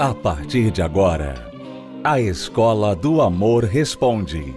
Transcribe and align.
A 0.00 0.14
partir 0.14 0.70
de 0.70 0.80
agora, 0.80 1.52
a 2.02 2.18
Escola 2.18 2.96
do 2.96 3.20
Amor 3.20 3.64
Responde. 3.64 4.54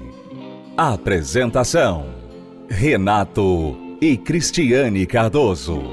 Apresentação: 0.78 2.06
Renato 2.70 3.78
e 4.00 4.16
Cristiane 4.16 5.06
Cardoso. 5.06 5.84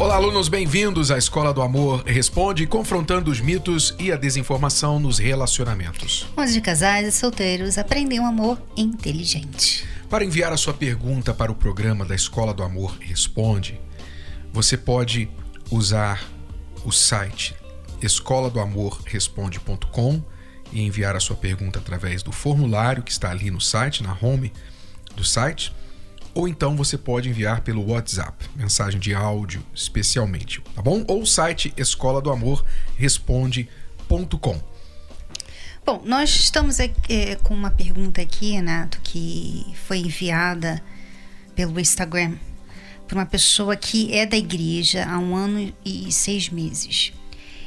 Olá, 0.00 0.16
alunos, 0.16 0.48
bem-vindos 0.48 1.12
à 1.12 1.16
Escola 1.16 1.54
do 1.54 1.62
Amor 1.62 2.02
Responde, 2.04 2.66
confrontando 2.66 3.30
os 3.30 3.40
mitos 3.40 3.94
e 4.00 4.10
a 4.10 4.16
desinformação 4.16 4.98
nos 4.98 5.20
relacionamentos. 5.20 6.26
Onde 6.36 6.60
casais 6.60 7.06
e 7.06 7.12
solteiros 7.12 7.78
aprendem 7.78 8.18
um 8.18 8.26
amor 8.26 8.60
inteligente. 8.76 9.86
Para 10.10 10.24
enviar 10.24 10.52
a 10.52 10.56
sua 10.56 10.74
pergunta 10.74 11.32
para 11.32 11.52
o 11.52 11.54
programa 11.54 12.04
da 12.04 12.16
Escola 12.16 12.52
do 12.52 12.64
Amor 12.64 12.96
Responde, 12.98 13.80
você 14.54 14.76
pode 14.76 15.28
usar 15.68 16.24
o 16.84 16.92
site 16.92 17.56
escola 18.00 18.48
do 18.48 18.60
amor 18.60 19.02
responde.com 19.04 20.22
e 20.72 20.80
enviar 20.80 21.16
a 21.16 21.20
sua 21.20 21.34
pergunta 21.34 21.80
através 21.80 22.22
do 22.22 22.30
formulário 22.30 23.02
que 23.02 23.10
está 23.10 23.32
ali 23.32 23.50
no 23.50 23.60
site, 23.60 24.04
na 24.04 24.16
home 24.22 24.52
do 25.16 25.24
site, 25.24 25.74
ou 26.32 26.46
então 26.46 26.76
você 26.76 26.96
pode 26.96 27.28
enviar 27.28 27.62
pelo 27.62 27.84
WhatsApp, 27.90 28.48
mensagem 28.54 29.00
de 29.00 29.12
áudio 29.12 29.60
especialmente, 29.74 30.62
tá 30.72 30.80
bom? 30.80 31.04
Ou 31.08 31.22
o 31.22 31.26
site 31.26 31.74
escola 31.76 32.22
do 32.22 32.30
amor 32.30 32.64
responde.com. 32.96 34.62
Bom, 35.84 36.00
nós 36.04 36.30
estamos 36.30 36.78
aqui, 36.78 37.12
é, 37.12 37.34
com 37.34 37.54
uma 37.54 37.72
pergunta 37.72 38.22
aqui, 38.22 38.52
Renato, 38.52 39.00
que 39.02 39.66
foi 39.84 39.98
enviada 39.98 40.80
pelo 41.56 41.80
Instagram 41.80 42.36
por 43.06 43.16
uma 43.16 43.26
pessoa 43.26 43.76
que 43.76 44.12
é 44.12 44.26
da 44.26 44.36
igreja 44.36 45.06
há 45.08 45.18
um 45.18 45.36
ano 45.36 45.72
e 45.84 46.10
seis 46.12 46.48
meses. 46.48 47.12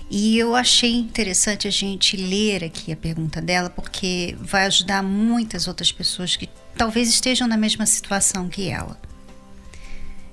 E 0.10 0.38
eu 0.38 0.56
achei 0.56 0.94
interessante 0.94 1.68
a 1.68 1.72
gente 1.72 2.16
ler 2.16 2.64
aqui 2.64 2.92
a 2.92 2.96
pergunta 2.96 3.42
dela, 3.42 3.70
porque 3.70 4.38
vai 4.40 4.66
ajudar 4.66 5.04
muitas 5.04 5.68
outras 5.68 5.92
pessoas 5.92 6.36
que 6.36 6.50
talvez 6.78 7.10
estejam 7.10 7.48
na 7.48 7.58
mesma 7.58 7.86
situação 7.86 8.48
que 8.48 8.70
ela. 8.70 8.98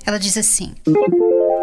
Ela 0.07 0.19
diz 0.19 0.37
assim: 0.37 0.75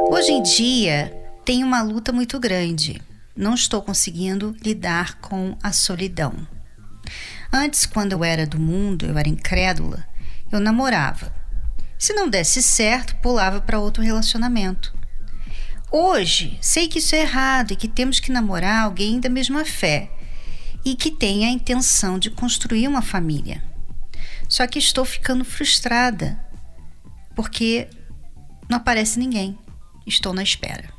Hoje 0.09 0.31
em 0.31 0.43
dia 0.43 1.13
tem 1.45 1.63
uma 1.63 1.81
luta 1.81 2.11
muito 2.11 2.37
grande. 2.37 3.01
Não 3.33 3.53
estou 3.53 3.81
conseguindo 3.81 4.55
lidar 4.61 5.19
com 5.21 5.57
a 5.63 5.71
solidão. 5.71 6.35
Antes, 7.51 7.85
quando 7.85 8.11
eu 8.11 8.23
era 8.23 8.45
do 8.45 8.59
mundo, 8.59 9.05
eu 9.05 9.17
era 9.17 9.27
incrédula, 9.27 10.05
eu 10.51 10.59
namorava 10.59 11.40
se 12.01 12.13
não 12.13 12.27
desse 12.27 12.63
certo, 12.63 13.15
pulava 13.17 13.61
para 13.61 13.79
outro 13.79 14.01
relacionamento. 14.01 14.91
Hoje, 15.91 16.57
sei 16.59 16.87
que 16.87 16.97
isso 16.97 17.13
é 17.13 17.21
errado 17.21 17.73
e 17.73 17.75
que 17.75 17.87
temos 17.87 18.19
que 18.19 18.31
namorar 18.31 18.85
alguém 18.85 19.19
da 19.19 19.29
mesma 19.29 19.63
fé 19.63 20.09
e 20.83 20.95
que 20.95 21.11
tenha 21.11 21.47
a 21.47 21.51
intenção 21.51 22.17
de 22.17 22.31
construir 22.31 22.87
uma 22.87 23.03
família. 23.03 23.63
Só 24.49 24.65
que 24.65 24.79
estou 24.79 25.05
ficando 25.05 25.45
frustrada 25.45 26.43
porque 27.35 27.87
não 28.67 28.77
aparece 28.77 29.19
ninguém. 29.19 29.55
Estou 30.07 30.33
na 30.33 30.41
espera. 30.41 30.91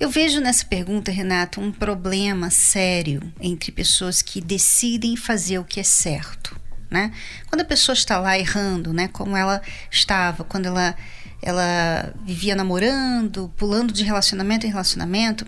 Eu 0.00 0.10
vejo 0.10 0.40
nessa 0.40 0.64
pergunta, 0.64 1.12
Renato, 1.12 1.60
um 1.60 1.70
problema 1.70 2.50
sério 2.50 3.32
entre 3.40 3.70
pessoas 3.70 4.20
que 4.20 4.40
decidem 4.40 5.16
fazer 5.16 5.60
o 5.60 5.64
que 5.64 5.78
é 5.78 5.84
certo 5.84 6.58
né? 6.90 7.12
Quando 7.48 7.62
a 7.62 7.64
pessoa 7.64 7.94
está 7.94 8.18
lá 8.18 8.38
errando, 8.38 8.92
né, 8.92 9.08
como 9.08 9.36
ela 9.36 9.60
estava 9.90 10.44
quando 10.44 10.66
ela 10.66 10.94
ela 11.40 12.12
vivia 12.24 12.56
namorando, 12.56 13.52
pulando 13.56 13.92
de 13.92 14.02
relacionamento 14.02 14.66
em 14.66 14.70
relacionamento, 14.70 15.46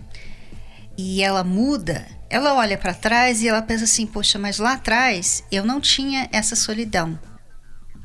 e 0.97 1.21
ela 1.21 1.43
muda, 1.43 2.07
ela 2.29 2.53
olha 2.53 2.77
para 2.77 2.93
trás 2.93 3.41
e 3.41 3.47
ela 3.47 3.61
pensa 3.61 3.83
assim: 3.83 4.05
poxa, 4.05 4.39
mas 4.39 4.57
lá 4.57 4.73
atrás 4.73 5.43
eu 5.51 5.65
não 5.65 5.81
tinha 5.81 6.29
essa 6.31 6.55
solidão. 6.55 7.19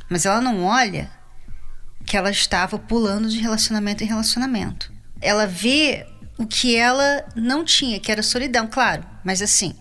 Mas 0.09 0.25
ela 0.25 0.41
não 0.41 0.65
olha 0.65 1.11
que 2.05 2.17
ela 2.17 2.31
estava 2.31 2.79
pulando 2.79 3.29
de 3.29 3.39
relacionamento 3.39 4.03
em 4.03 4.07
relacionamento. 4.07 4.93
Ela 5.21 5.47
vê 5.47 6.07
o 6.39 6.47
que 6.47 6.77
ela 6.77 7.25
não 7.35 7.65
tinha, 7.65 7.99
que 7.99 8.13
era 8.13 8.23
solidão, 8.23 8.67
claro, 8.67 9.05
mas 9.25 9.43
assim, 9.43 9.75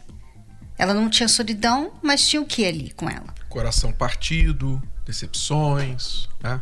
ela 0.78 0.94
não 0.94 1.10
tinha 1.10 1.28
solidão, 1.28 1.94
mas 2.02 2.28
tinha 2.28 2.42
o 2.42 2.46
que 2.46 2.66
ali 2.66 2.92
com 2.92 3.10
ela? 3.10 3.34
Coração 3.56 3.94
partido, 3.94 4.84
decepções, 5.06 6.28
né? 6.44 6.62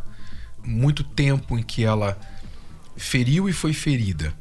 muito 0.64 1.02
tempo 1.02 1.58
em 1.58 1.62
que 1.62 1.82
ela 1.82 2.16
feriu 2.96 3.48
e 3.48 3.52
foi 3.52 3.72
ferida. 3.72 4.32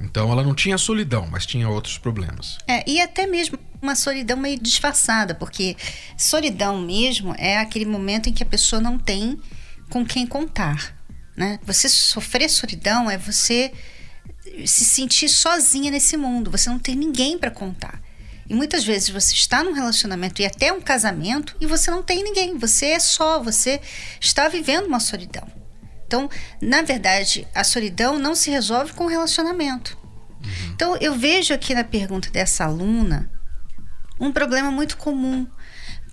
Então 0.00 0.32
ela 0.32 0.42
não 0.42 0.54
tinha 0.54 0.78
solidão, 0.78 1.28
mas 1.30 1.44
tinha 1.44 1.68
outros 1.68 1.98
problemas. 1.98 2.56
É, 2.66 2.82
e 2.90 2.98
até 2.98 3.26
mesmo 3.26 3.58
uma 3.82 3.94
solidão 3.94 4.38
meio 4.38 4.58
disfarçada, 4.58 5.34
porque 5.34 5.76
solidão 6.16 6.80
mesmo 6.80 7.34
é 7.36 7.58
aquele 7.58 7.84
momento 7.84 8.30
em 8.30 8.32
que 8.32 8.42
a 8.42 8.46
pessoa 8.46 8.80
não 8.80 8.98
tem 8.98 9.38
com 9.90 10.02
quem 10.02 10.26
contar. 10.26 10.96
Né? 11.36 11.60
Você 11.62 11.90
sofrer 11.90 12.48
solidão 12.48 13.10
é 13.10 13.18
você 13.18 13.70
se 14.64 14.84
sentir 14.86 15.28
sozinha 15.28 15.90
nesse 15.90 16.16
mundo, 16.16 16.50
você 16.50 16.70
não 16.70 16.78
tem 16.78 16.96
ninguém 16.96 17.36
para 17.36 17.50
contar. 17.50 18.00
E 18.48 18.54
muitas 18.54 18.84
vezes 18.84 19.08
você 19.08 19.34
está 19.34 19.62
num 19.62 19.72
relacionamento 19.72 20.42
e 20.42 20.46
até 20.46 20.72
um 20.72 20.80
casamento 20.80 21.56
e 21.60 21.66
você 21.66 21.90
não 21.90 22.02
tem 22.02 22.22
ninguém, 22.22 22.58
você 22.58 22.86
é 22.86 23.00
só, 23.00 23.42
você 23.42 23.80
está 24.20 24.48
vivendo 24.48 24.86
uma 24.86 25.00
solidão. 25.00 25.46
Então, 26.06 26.28
na 26.60 26.82
verdade, 26.82 27.48
a 27.54 27.64
solidão 27.64 28.18
não 28.18 28.34
se 28.34 28.50
resolve 28.50 28.92
com 28.92 29.04
o 29.04 29.08
relacionamento. 29.08 29.96
Uhum. 30.42 30.72
Então, 30.74 30.96
eu 30.96 31.14
vejo 31.14 31.54
aqui 31.54 31.74
na 31.74 31.84
pergunta 31.84 32.30
dessa 32.30 32.64
aluna 32.64 33.30
um 34.20 34.30
problema 34.30 34.70
muito 34.70 34.96
comum. 34.98 35.46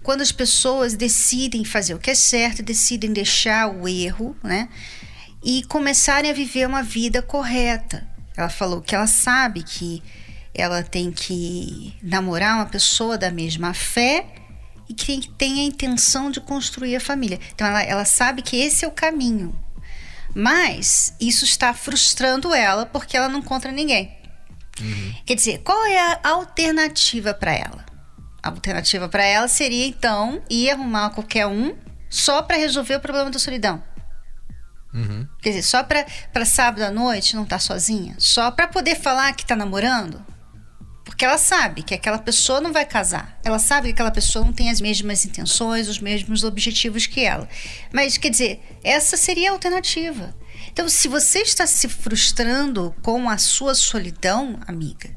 Quando 0.01 0.21
as 0.21 0.31
pessoas 0.31 0.93
decidem 0.93 1.65
fazer 1.65 1.93
o 1.93 1.99
que 1.99 2.11
é 2.11 2.15
certo, 2.15 2.63
decidem 2.63 3.11
deixar 3.11 3.67
o 3.67 3.87
erro, 3.87 4.35
né? 4.41 4.69
E 5.43 5.63
começarem 5.65 6.31
a 6.31 6.33
viver 6.33 6.65
uma 6.65 6.81
vida 6.81 7.21
correta. 7.21 8.07
Ela 8.37 8.49
falou 8.49 8.81
que 8.81 8.95
ela 8.95 9.07
sabe 9.07 9.63
que 9.63 10.01
ela 10.59 10.83
tem 10.83 11.11
que 11.11 11.95
namorar 12.01 12.55
uma 12.55 12.65
pessoa 12.65 13.17
da 13.17 13.31
mesma 13.31 13.73
fé 13.73 14.25
e 14.87 14.93
que 14.93 15.29
tem 15.37 15.59
a 15.59 15.63
intenção 15.63 16.31
de 16.31 16.41
construir 16.41 16.95
a 16.95 16.99
família. 16.99 17.39
Então 17.53 17.67
ela, 17.67 17.83
ela 17.83 18.05
sabe 18.05 18.41
que 18.41 18.57
esse 18.57 18.83
é 18.83 18.87
o 18.87 18.91
caminho. 18.91 19.57
Mas 20.35 21.15
isso 21.19 21.45
está 21.45 21.73
frustrando 21.73 22.53
ela 22.53 22.85
porque 22.85 23.17
ela 23.17 23.29
não 23.29 23.39
encontra 23.39 23.71
ninguém. 23.71 24.17
Uhum. 24.79 25.13
Quer 25.25 25.35
dizer, 25.35 25.59
qual 25.59 25.85
é 25.85 25.99
a 25.99 26.19
alternativa 26.23 27.33
para 27.33 27.53
ela? 27.53 27.85
A 28.41 28.49
alternativa 28.49 29.09
para 29.09 29.23
ela 29.23 29.47
seria 29.47 29.85
então 29.85 30.41
ir 30.49 30.69
arrumar 30.69 31.09
qualquer 31.09 31.45
um 31.45 31.75
só 32.09 32.41
para 32.41 32.57
resolver 32.57 32.95
o 32.95 32.99
problema 32.99 33.29
da 33.29 33.39
solidão. 33.39 33.83
Uhum. 34.93 35.27
Quer 35.41 35.49
dizer, 35.49 35.63
só 35.63 35.83
para 35.83 36.45
sábado 36.45 36.81
à 36.81 36.89
noite 36.89 37.35
não 37.35 37.43
estar 37.43 37.57
tá 37.57 37.59
sozinha? 37.59 38.15
Só 38.17 38.49
para 38.49 38.67
poder 38.67 38.95
falar 38.95 39.33
que 39.33 39.43
está 39.43 39.55
namorando? 39.55 40.25
Porque 41.19 41.25
ela 41.25 41.37
sabe 41.37 41.83
que 41.83 41.93
aquela 41.93 42.17
pessoa 42.17 42.61
não 42.61 42.71
vai 42.71 42.85
casar. 42.85 43.37
Ela 43.43 43.59
sabe 43.59 43.87
que 43.87 43.91
aquela 43.91 44.09
pessoa 44.09 44.45
não 44.45 44.53
tem 44.53 44.69
as 44.69 44.79
mesmas 44.79 45.25
intenções, 45.25 45.89
os 45.89 45.99
mesmos 45.99 46.45
objetivos 46.45 47.05
que 47.07 47.25
ela. 47.25 47.45
Mas, 47.91 48.17
quer 48.17 48.29
dizer, 48.29 48.61
essa 48.85 49.17
seria 49.17 49.49
a 49.49 49.51
alternativa. 49.51 50.33
Então, 50.71 50.87
se 50.87 51.09
você 51.09 51.39
está 51.39 51.67
se 51.67 51.89
frustrando 51.89 52.95
com 53.01 53.29
a 53.29 53.37
sua 53.37 53.75
solidão, 53.75 54.61
amiga, 54.65 55.09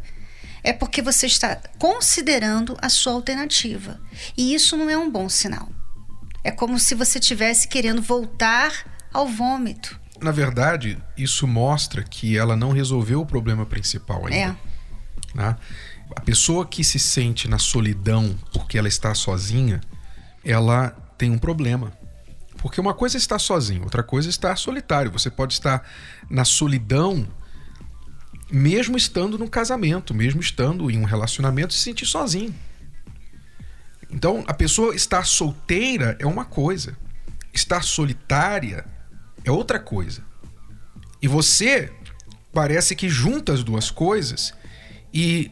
é 0.64 0.72
porque 0.72 1.00
você 1.00 1.26
está 1.26 1.54
considerando 1.78 2.76
a 2.82 2.88
sua 2.88 3.12
alternativa. 3.12 4.00
E 4.36 4.52
isso 4.52 4.76
não 4.76 4.90
é 4.90 4.98
um 4.98 5.08
bom 5.08 5.28
sinal. 5.28 5.68
É 6.42 6.50
como 6.50 6.80
se 6.80 6.96
você 6.96 7.20
estivesse 7.20 7.68
querendo 7.68 8.02
voltar 8.02 9.06
ao 9.14 9.28
vômito. 9.28 10.00
Na 10.20 10.32
verdade, 10.32 10.98
isso 11.16 11.46
mostra 11.46 12.02
que 12.02 12.36
ela 12.36 12.56
não 12.56 12.72
resolveu 12.72 13.20
o 13.20 13.26
problema 13.26 13.64
principal 13.64 14.26
ainda. 14.26 14.36
É. 14.36 14.72
Né? 15.32 15.56
A 16.16 16.20
pessoa 16.20 16.66
que 16.66 16.82
se 16.84 16.98
sente 16.98 17.48
na 17.48 17.58
solidão 17.58 18.38
porque 18.52 18.78
ela 18.78 18.88
está 18.88 19.14
sozinha, 19.14 19.80
ela 20.44 20.90
tem 21.16 21.30
um 21.30 21.38
problema. 21.38 21.92
Porque 22.58 22.80
uma 22.80 22.94
coisa 22.94 23.16
é 23.16 23.18
estar 23.18 23.38
sozinho, 23.38 23.82
outra 23.82 24.02
coisa 24.02 24.28
é 24.28 24.30
estar 24.30 24.56
solitário. 24.56 25.10
Você 25.10 25.30
pode 25.30 25.54
estar 25.54 25.86
na 26.30 26.44
solidão 26.44 27.26
mesmo 28.52 28.98
estando 28.98 29.38
no 29.38 29.48
casamento, 29.48 30.12
mesmo 30.12 30.40
estando 30.40 30.90
em 30.90 30.98
um 30.98 31.04
relacionamento, 31.04 31.72
se 31.72 31.80
sentir 31.80 32.04
sozinho. 32.04 32.54
Então, 34.10 34.44
a 34.46 34.52
pessoa 34.52 34.94
estar 34.94 35.24
solteira 35.24 36.16
é 36.20 36.26
uma 36.26 36.44
coisa, 36.44 36.94
estar 37.52 37.82
solitária 37.82 38.84
é 39.42 39.50
outra 39.50 39.78
coisa. 39.78 40.22
E 41.22 41.26
você 41.26 41.90
parece 42.52 42.94
que 42.94 43.08
junta 43.08 43.54
as 43.54 43.64
duas 43.64 43.90
coisas 43.90 44.52
e 45.14 45.50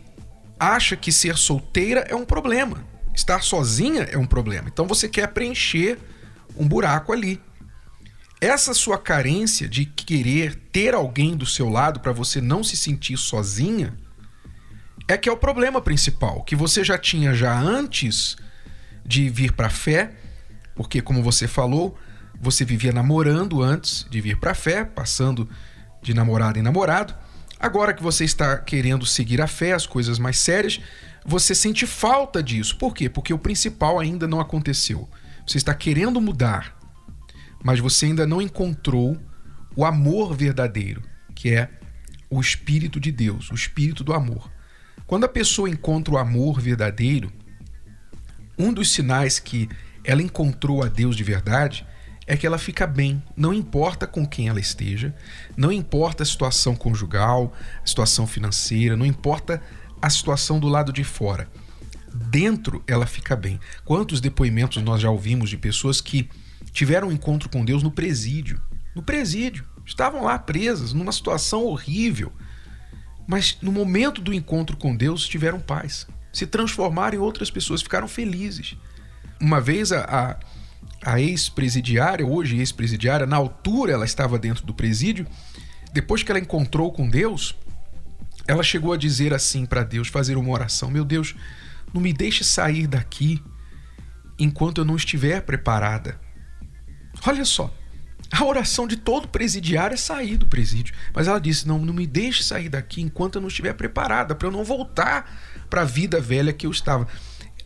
acha 0.60 0.94
que 0.94 1.10
ser 1.10 1.38
solteira 1.38 2.00
é 2.08 2.14
um 2.14 2.26
problema. 2.26 2.84
Estar 3.14 3.42
sozinha 3.42 4.02
é 4.02 4.18
um 4.18 4.26
problema. 4.26 4.68
Então 4.68 4.86
você 4.86 5.08
quer 5.08 5.28
preencher 5.28 5.98
um 6.56 6.68
buraco 6.68 7.12
ali. 7.12 7.40
essa 8.40 8.72
sua 8.72 8.96
carência 8.96 9.68
de 9.68 9.84
querer 9.84 10.54
ter 10.72 10.94
alguém 10.94 11.36
do 11.36 11.44
seu 11.44 11.68
lado 11.68 12.00
para 12.00 12.10
você 12.10 12.40
não 12.40 12.64
se 12.64 12.74
sentir 12.74 13.18
sozinha 13.18 13.94
é 15.06 15.16
que 15.16 15.28
é 15.28 15.32
o 15.32 15.36
problema 15.36 15.80
principal, 15.82 16.42
que 16.42 16.56
você 16.56 16.82
já 16.82 16.96
tinha 16.96 17.34
já 17.34 17.58
antes 17.58 18.36
de 19.04 19.28
vir 19.28 19.52
para 19.52 19.66
a 19.66 19.70
fé, 19.70 20.12
porque 20.74 21.02
como 21.02 21.22
você 21.22 21.46
falou, 21.46 21.98
você 22.40 22.64
vivia 22.64 22.92
namorando 22.92 23.62
antes 23.62 24.06
de 24.08 24.20
vir 24.20 24.38
para 24.38 24.52
a 24.52 24.54
fé, 24.54 24.84
passando 24.84 25.48
de 26.00 26.14
namorado 26.14 26.58
em 26.58 26.62
namorado. 26.62 27.14
Agora 27.60 27.92
que 27.92 28.02
você 28.02 28.24
está 28.24 28.56
querendo 28.56 29.04
seguir 29.04 29.42
a 29.42 29.46
fé, 29.46 29.72
as 29.72 29.86
coisas 29.86 30.18
mais 30.18 30.38
sérias, 30.38 30.80
você 31.26 31.54
sente 31.54 31.86
falta 31.86 32.42
disso. 32.42 32.78
Por 32.78 32.94
quê? 32.94 33.08
Porque 33.10 33.34
o 33.34 33.38
principal 33.38 34.00
ainda 34.00 34.26
não 34.26 34.40
aconteceu. 34.40 35.06
Você 35.46 35.58
está 35.58 35.74
querendo 35.74 36.20
mudar, 36.22 36.74
mas 37.62 37.78
você 37.78 38.06
ainda 38.06 38.26
não 38.26 38.40
encontrou 38.40 39.20
o 39.76 39.84
amor 39.84 40.34
verdadeiro, 40.34 41.02
que 41.34 41.50
é 41.50 41.68
o 42.30 42.40
Espírito 42.40 42.98
de 42.98 43.12
Deus, 43.12 43.50
o 43.50 43.54
Espírito 43.54 44.02
do 44.02 44.14
amor. 44.14 44.50
Quando 45.06 45.24
a 45.24 45.28
pessoa 45.28 45.68
encontra 45.68 46.14
o 46.14 46.18
amor 46.18 46.60
verdadeiro, 46.60 47.30
um 48.56 48.72
dos 48.72 48.92
sinais 48.92 49.38
que 49.38 49.68
ela 50.02 50.22
encontrou 50.22 50.82
a 50.82 50.88
Deus 50.88 51.14
de 51.14 51.24
verdade 51.24 51.86
é 52.30 52.36
que 52.36 52.46
ela 52.46 52.58
fica 52.58 52.86
bem, 52.86 53.20
não 53.36 53.52
importa 53.52 54.06
com 54.06 54.24
quem 54.24 54.48
ela 54.48 54.60
esteja, 54.60 55.12
não 55.56 55.72
importa 55.72 56.22
a 56.22 56.26
situação 56.26 56.76
conjugal, 56.76 57.52
a 57.82 57.86
situação 57.86 58.24
financeira, 58.24 58.96
não 58.96 59.04
importa 59.04 59.60
a 60.00 60.08
situação 60.08 60.60
do 60.60 60.68
lado 60.68 60.92
de 60.92 61.02
fora. 61.02 61.48
Dentro 62.14 62.84
ela 62.86 63.04
fica 63.04 63.34
bem. 63.34 63.58
Quantos 63.84 64.20
depoimentos 64.20 64.80
nós 64.80 65.00
já 65.00 65.10
ouvimos 65.10 65.50
de 65.50 65.56
pessoas 65.56 66.00
que 66.00 66.30
tiveram 66.72 67.08
um 67.08 67.12
encontro 67.12 67.48
com 67.48 67.64
Deus 67.64 67.82
no 67.82 67.90
presídio? 67.90 68.62
No 68.94 69.02
presídio. 69.02 69.66
Estavam 69.84 70.22
lá 70.22 70.38
presas, 70.38 70.92
numa 70.92 71.10
situação 71.10 71.64
horrível. 71.64 72.32
Mas 73.26 73.58
no 73.60 73.72
momento 73.72 74.20
do 74.20 74.32
encontro 74.32 74.76
com 74.76 74.94
Deus 74.94 75.26
tiveram 75.26 75.58
paz. 75.58 76.06
Se 76.32 76.46
transformaram 76.46 77.16
em 77.16 77.20
outras 77.20 77.50
pessoas, 77.50 77.82
ficaram 77.82 78.06
felizes. 78.06 78.76
Uma 79.40 79.60
vez 79.60 79.90
a, 79.90 80.04
a 80.04 80.59
a 81.04 81.20
ex-presidiária, 81.20 82.26
hoje 82.26 82.58
ex-presidiária, 82.58 83.26
na 83.26 83.36
altura 83.36 83.92
ela 83.92 84.04
estava 84.04 84.38
dentro 84.38 84.64
do 84.64 84.74
presídio. 84.74 85.26
Depois 85.92 86.22
que 86.22 86.30
ela 86.30 86.38
encontrou 86.38 86.92
com 86.92 87.08
Deus, 87.08 87.54
ela 88.46 88.62
chegou 88.62 88.92
a 88.92 88.96
dizer 88.96 89.32
assim 89.32 89.64
para 89.64 89.82
Deus, 89.82 90.08
fazer 90.08 90.36
uma 90.36 90.50
oração: 90.50 90.90
Meu 90.90 91.04
Deus, 91.04 91.34
não 91.92 92.00
me 92.00 92.12
deixe 92.12 92.44
sair 92.44 92.86
daqui 92.86 93.42
enquanto 94.38 94.78
eu 94.78 94.84
não 94.84 94.96
estiver 94.96 95.42
preparada. 95.42 96.20
Olha 97.26 97.44
só, 97.44 97.72
a 98.30 98.44
oração 98.44 98.86
de 98.86 98.96
todo 98.96 99.28
presidiário 99.28 99.94
é 99.94 99.98
sair 99.98 100.36
do 100.36 100.46
presídio. 100.46 100.94
Mas 101.14 101.26
ela 101.26 101.40
disse: 101.40 101.66
Não, 101.66 101.78
não 101.78 101.94
me 101.94 102.06
deixe 102.06 102.44
sair 102.44 102.68
daqui 102.68 103.00
enquanto 103.00 103.36
eu 103.36 103.40
não 103.40 103.48
estiver 103.48 103.72
preparada, 103.72 104.34
para 104.34 104.48
eu 104.48 104.52
não 104.52 104.64
voltar 104.64 105.64
para 105.68 105.82
a 105.82 105.84
vida 105.84 106.20
velha 106.20 106.52
que 106.52 106.66
eu 106.66 106.70
estava. 106.70 107.08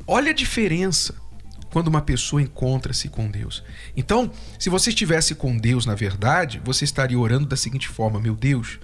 Olha 0.07 0.31
a 0.31 0.35
diferença 0.35 1.15
quando 1.75 1.88
uma 1.88 2.00
pessoa 2.00 2.41
encontra-se 2.41 3.09
com 3.09 3.29
Deus. 3.29 3.65
Então, 3.97 4.31
se 4.61 4.71
você 4.71 4.91
estivesse 4.91 5.35
com 5.35 5.59
Deus 5.59 5.85
na 5.85 5.97
verdade, 5.97 6.62
você 6.65 6.85
estaria 6.85 7.19
orando 7.19 7.47
da 7.47 7.56
seguinte 7.56 7.88
forma: 7.88 8.21
Meu 8.21 8.37
Deus, 8.37 8.79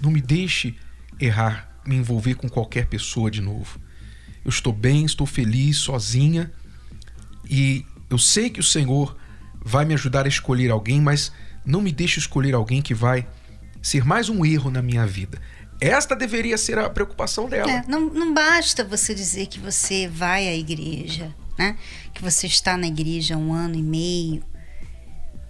não 0.00 0.10
me 0.10 0.22
deixe 0.22 0.74
errar, 1.20 1.68
me 1.86 1.96
envolver 1.96 2.36
com 2.36 2.48
qualquer 2.48 2.86
pessoa 2.86 3.30
de 3.30 3.42
novo. 3.42 3.78
Eu 4.42 4.48
estou 4.48 4.72
bem, 4.72 5.04
estou 5.04 5.26
feliz, 5.26 5.76
sozinha 5.76 6.50
e 7.44 7.84
eu 8.08 8.16
sei 8.16 8.48
que 8.48 8.60
o 8.60 8.64
Senhor 8.64 9.14
vai 9.62 9.84
me 9.84 9.92
ajudar 9.92 10.24
a 10.24 10.28
escolher 10.28 10.70
alguém, 10.70 11.02
mas 11.02 11.30
não 11.62 11.82
me 11.82 11.92
deixe 11.92 12.18
escolher 12.18 12.54
alguém 12.54 12.80
que 12.80 12.94
vai 12.94 13.26
ser 13.82 14.02
mais 14.02 14.30
um 14.30 14.46
erro 14.46 14.70
na 14.70 14.80
minha 14.80 15.06
vida. 15.06 15.38
Esta 15.78 16.16
deveria 16.16 16.56
ser 16.56 16.78
a 16.78 16.88
preocupação 16.88 17.50
dela. 17.50 17.70
É, 17.70 17.84
não, 17.86 18.08
não 18.08 18.32
basta 18.32 18.82
você 18.82 19.14
dizer 19.14 19.46
que 19.46 19.60
você 19.60 20.08
vai 20.08 20.48
à 20.48 20.56
igreja 20.56 21.34
né? 21.58 21.76
Que 22.12 22.22
você 22.22 22.46
está 22.46 22.76
na 22.76 22.86
igreja 22.86 23.34
há 23.34 23.38
um 23.38 23.52
ano 23.52 23.76
e 23.76 23.82
meio, 23.82 24.42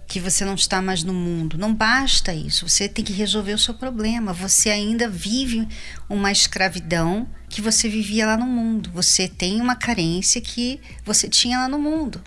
que 0.07 0.19
você 0.19 0.45
não 0.45 0.53
está 0.53 0.81
mais 0.81 1.03
no 1.03 1.13
mundo. 1.13 1.57
Não 1.57 1.73
basta 1.73 2.33
isso. 2.33 2.67
Você 2.67 2.87
tem 2.87 3.03
que 3.03 3.13
resolver 3.13 3.53
o 3.53 3.59
seu 3.59 3.73
problema. 3.73 4.33
Você 4.33 4.69
ainda 4.69 5.09
vive 5.09 5.67
uma 6.07 6.31
escravidão 6.31 7.27
que 7.49 7.61
você 7.61 7.89
vivia 7.89 8.25
lá 8.25 8.37
no 8.37 8.45
mundo. 8.45 8.91
Você 8.93 9.27
tem 9.27 9.59
uma 9.61 9.75
carência 9.75 10.39
que 10.39 10.79
você 11.03 11.27
tinha 11.27 11.59
lá 11.59 11.67
no 11.67 11.79
mundo. 11.79 12.23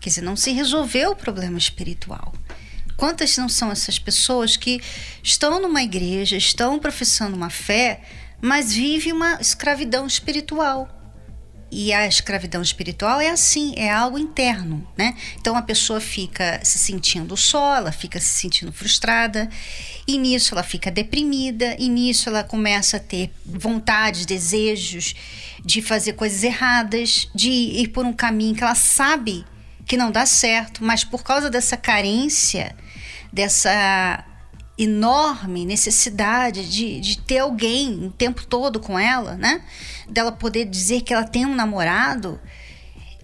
Quer 0.00 0.10
dizer, 0.10 0.22
não 0.22 0.36
se 0.36 0.52
resolveu 0.52 1.10
o 1.10 1.16
problema 1.16 1.58
espiritual. 1.58 2.32
Quantas 2.96 3.36
não 3.36 3.48
são 3.48 3.70
essas 3.70 3.98
pessoas 3.98 4.56
que 4.56 4.80
estão 5.22 5.60
numa 5.60 5.82
igreja, 5.82 6.36
estão 6.36 6.78
professando 6.78 7.36
uma 7.36 7.50
fé, 7.50 8.00
mas 8.40 8.72
vivem 8.72 9.12
uma 9.12 9.40
escravidão 9.40 10.06
espiritual? 10.06 10.97
E 11.70 11.92
a 11.92 12.06
escravidão 12.06 12.62
espiritual 12.62 13.20
é 13.20 13.28
assim, 13.28 13.74
é 13.76 13.90
algo 13.90 14.18
interno, 14.18 14.86
né? 14.96 15.14
Então 15.38 15.54
a 15.54 15.60
pessoa 15.60 16.00
fica 16.00 16.60
se 16.64 16.78
sentindo 16.78 17.36
só, 17.36 17.76
ela 17.76 17.92
fica 17.92 18.18
se 18.18 18.28
sentindo 18.28 18.72
frustrada, 18.72 19.50
e 20.06 20.16
nisso 20.16 20.54
ela 20.54 20.62
fica 20.62 20.90
deprimida, 20.90 21.76
e 21.78 21.88
nisso 21.90 22.30
ela 22.30 22.42
começa 22.42 22.96
a 22.96 23.00
ter 23.00 23.30
vontades, 23.44 24.24
desejos 24.24 25.14
de 25.62 25.82
fazer 25.82 26.14
coisas 26.14 26.42
erradas, 26.42 27.28
de 27.34 27.50
ir 27.50 27.88
por 27.88 28.06
um 28.06 28.12
caminho 28.14 28.54
que 28.54 28.64
ela 28.64 28.74
sabe 28.74 29.44
que 29.84 29.96
não 29.96 30.10
dá 30.10 30.24
certo, 30.24 30.84
mas 30.84 31.04
por 31.04 31.22
causa 31.22 31.50
dessa 31.50 31.76
carência, 31.76 32.74
dessa 33.32 34.24
enorme 34.78 35.66
necessidade 35.66 36.70
de, 36.70 37.00
de 37.00 37.18
ter 37.18 37.38
alguém 37.38 38.06
o 38.06 38.10
tempo 38.12 38.46
todo 38.46 38.78
com 38.78 38.98
ela, 38.98 39.34
né? 39.36 39.64
Dela 40.08 40.30
poder 40.30 40.64
dizer 40.64 41.02
que 41.02 41.12
ela 41.12 41.24
tem 41.24 41.44
um 41.44 41.54
namorado, 41.54 42.40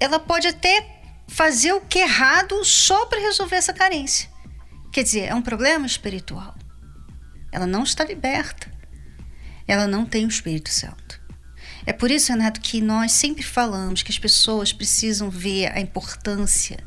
ela 0.01 0.19
pode 0.19 0.49
até 0.49 0.87
fazer 1.29 1.73
o 1.73 1.81
que 1.81 2.01
é 2.01 2.03
errado 2.03 2.65
só 2.65 3.07
para 3.07 3.21
resolver 3.21 3.57
essa 3.57 3.73
carência. 3.73 4.29
Quer 4.93 5.05
dizer, 5.05 5.29
é 5.29 5.35
um 5.35 5.43
problema 5.43 5.87
espiritual. 5.87 6.55
Ela 7.51 7.67
não 7.67 7.85
está 7.85 8.05
liberta. 8.05 8.71
Ela 9.67 9.87
não 9.87 10.05
tem 10.05 10.25
o 10.25 10.29
Espírito 10.29 10.71
Santo. 10.71 11.23
É 11.87 11.93
por 11.93 12.11
isso, 12.11 12.33
Renato, 12.33 12.61
que 12.61 12.81
nós 12.81 13.13
sempre 13.13 13.43
falamos 13.43 14.03
que 14.03 14.11
as 14.11 14.19
pessoas 14.19 14.73
precisam 14.73 15.31
ver 15.31 15.67
a 15.73 15.81
importância 15.81 16.79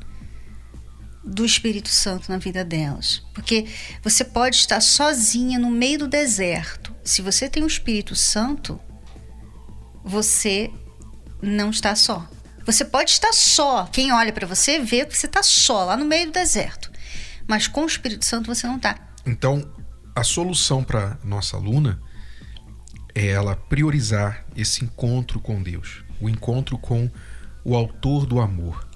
do 1.28 1.46
Espírito 1.46 1.90
Santo 1.90 2.32
na 2.32 2.38
vida 2.38 2.64
delas. 2.64 3.22
Porque 3.34 3.68
você 4.02 4.24
pode 4.24 4.56
estar 4.56 4.82
sozinha 4.82 5.60
no 5.60 5.70
meio 5.70 6.00
do 6.00 6.08
deserto. 6.08 6.96
Se 7.04 7.22
você 7.22 7.50
tem 7.50 7.64
o 7.64 7.68
Espírito 7.68 8.16
Santo, 8.16 8.80
você 10.04 10.72
não 11.42 11.70
está 11.70 11.96
só. 11.96 12.28
Você 12.66 12.86
pode 12.86 13.12
estar 13.12 13.34
só. 13.34 13.86
Quem 13.86 14.12
olha 14.12 14.32
para 14.32 14.48
você 14.48 14.80
vê 14.80 15.06
que 15.06 15.18
você 15.18 15.26
está 15.26 15.44
só 15.44 15.86
lá 15.86 15.98
no 15.98 16.06
meio 16.06 16.28
do 16.28 16.34
deserto. 16.34 16.92
Mas 17.48 17.68
com 17.68 17.84
o 17.84 17.88
Espírito 17.88 18.26
Santo 18.26 18.54
você 18.54 18.66
não 18.66 18.78
está. 18.78 18.98
Então, 19.26 19.70
a 20.16 20.24
solução 20.24 20.84
para 20.84 21.18
nossa 21.24 21.58
aluna 21.58 22.02
é 23.14 23.28
ela 23.28 23.56
priorizar 23.56 24.46
esse 24.56 24.84
encontro 24.84 25.40
com 25.40 25.62
Deus, 25.62 26.04
o 26.22 26.30
encontro 26.30 26.78
com 26.78 27.10
o 27.64 27.76
autor 27.76 28.26
do 28.26 28.40
amor. 28.40 28.87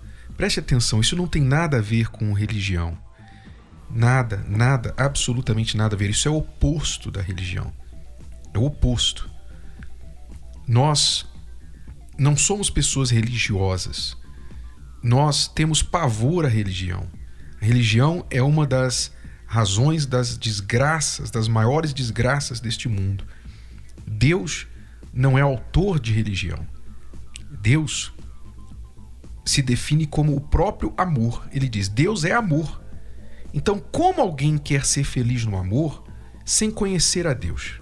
Preste 0.41 0.60
atenção, 0.60 1.00
isso 1.00 1.15
não 1.15 1.27
tem 1.27 1.43
nada 1.43 1.77
a 1.77 1.81
ver 1.81 2.10
com 2.10 2.33
religião. 2.33 2.98
Nada, 3.88 4.43
nada, 4.50 4.91
absolutamente 4.98 5.77
nada 5.77 5.95
a 5.95 6.00
ver. 6.00 6.10
Isso 6.10 6.27
é 6.27 6.31
o 6.31 6.38
oposto 6.38 7.12
da 7.12 7.21
religião. 7.21 7.71
É 8.51 8.57
o 8.57 8.63
oposto. 8.63 9.29
Nós 10.67 11.27
não 12.17 12.36
somos 12.36 12.71
pessoas 12.71 13.12
religiosas. 13.12 14.17
Nós 15.03 15.48
temos 15.48 15.83
pavor 15.83 16.43
à 16.43 16.50
religião. 16.50 17.07
A 17.62 17.65
religião 17.65 18.25
é 18.31 18.41
uma 18.41 18.65
das 18.65 19.13
razões 19.45 20.07
das 20.07 20.36
desgraças, 20.39 21.29
das 21.29 21.48
maiores 21.48 21.93
desgraças 21.93 22.60
deste 22.60 22.89
mundo. 22.89 23.27
Deus 24.07 24.65
não 25.13 25.38
é 25.38 25.41
autor 25.41 26.00
de 26.00 26.12
religião. 26.12 26.65
Deus 27.62 28.12
se 29.45 29.62
define 29.62 30.05
como 30.05 30.36
o 30.36 30.41
próprio 30.41 30.93
amor. 30.98 31.48
Ele 31.51 31.67
diz: 31.67 31.88
Deus 31.88 32.24
é 32.24 32.31
amor. 32.31 32.81
Então, 33.53 33.79
como 33.79 34.21
alguém 34.21 34.57
quer 34.57 34.86
ser 34.86 35.03
feliz 35.03 35.45
no 35.45 35.57
amor 35.57 36.03
sem 36.45 36.71
conhecer 36.71 37.27
a 37.27 37.33
Deus? 37.33 37.79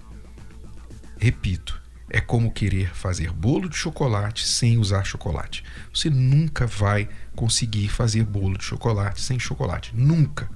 Repito, 1.18 1.80
é 2.10 2.20
como 2.20 2.50
querer 2.50 2.92
fazer 2.94 3.30
bolo 3.30 3.68
de 3.68 3.76
chocolate 3.76 4.46
sem 4.46 4.78
usar 4.78 5.04
chocolate. 5.04 5.62
Você 5.94 6.10
nunca 6.10 6.66
vai 6.66 7.08
conseguir 7.36 7.88
fazer 7.88 8.24
bolo 8.24 8.58
de 8.58 8.64
chocolate 8.64 9.20
sem 9.20 9.38
chocolate. 9.38 9.94
Nunca. 9.94 10.50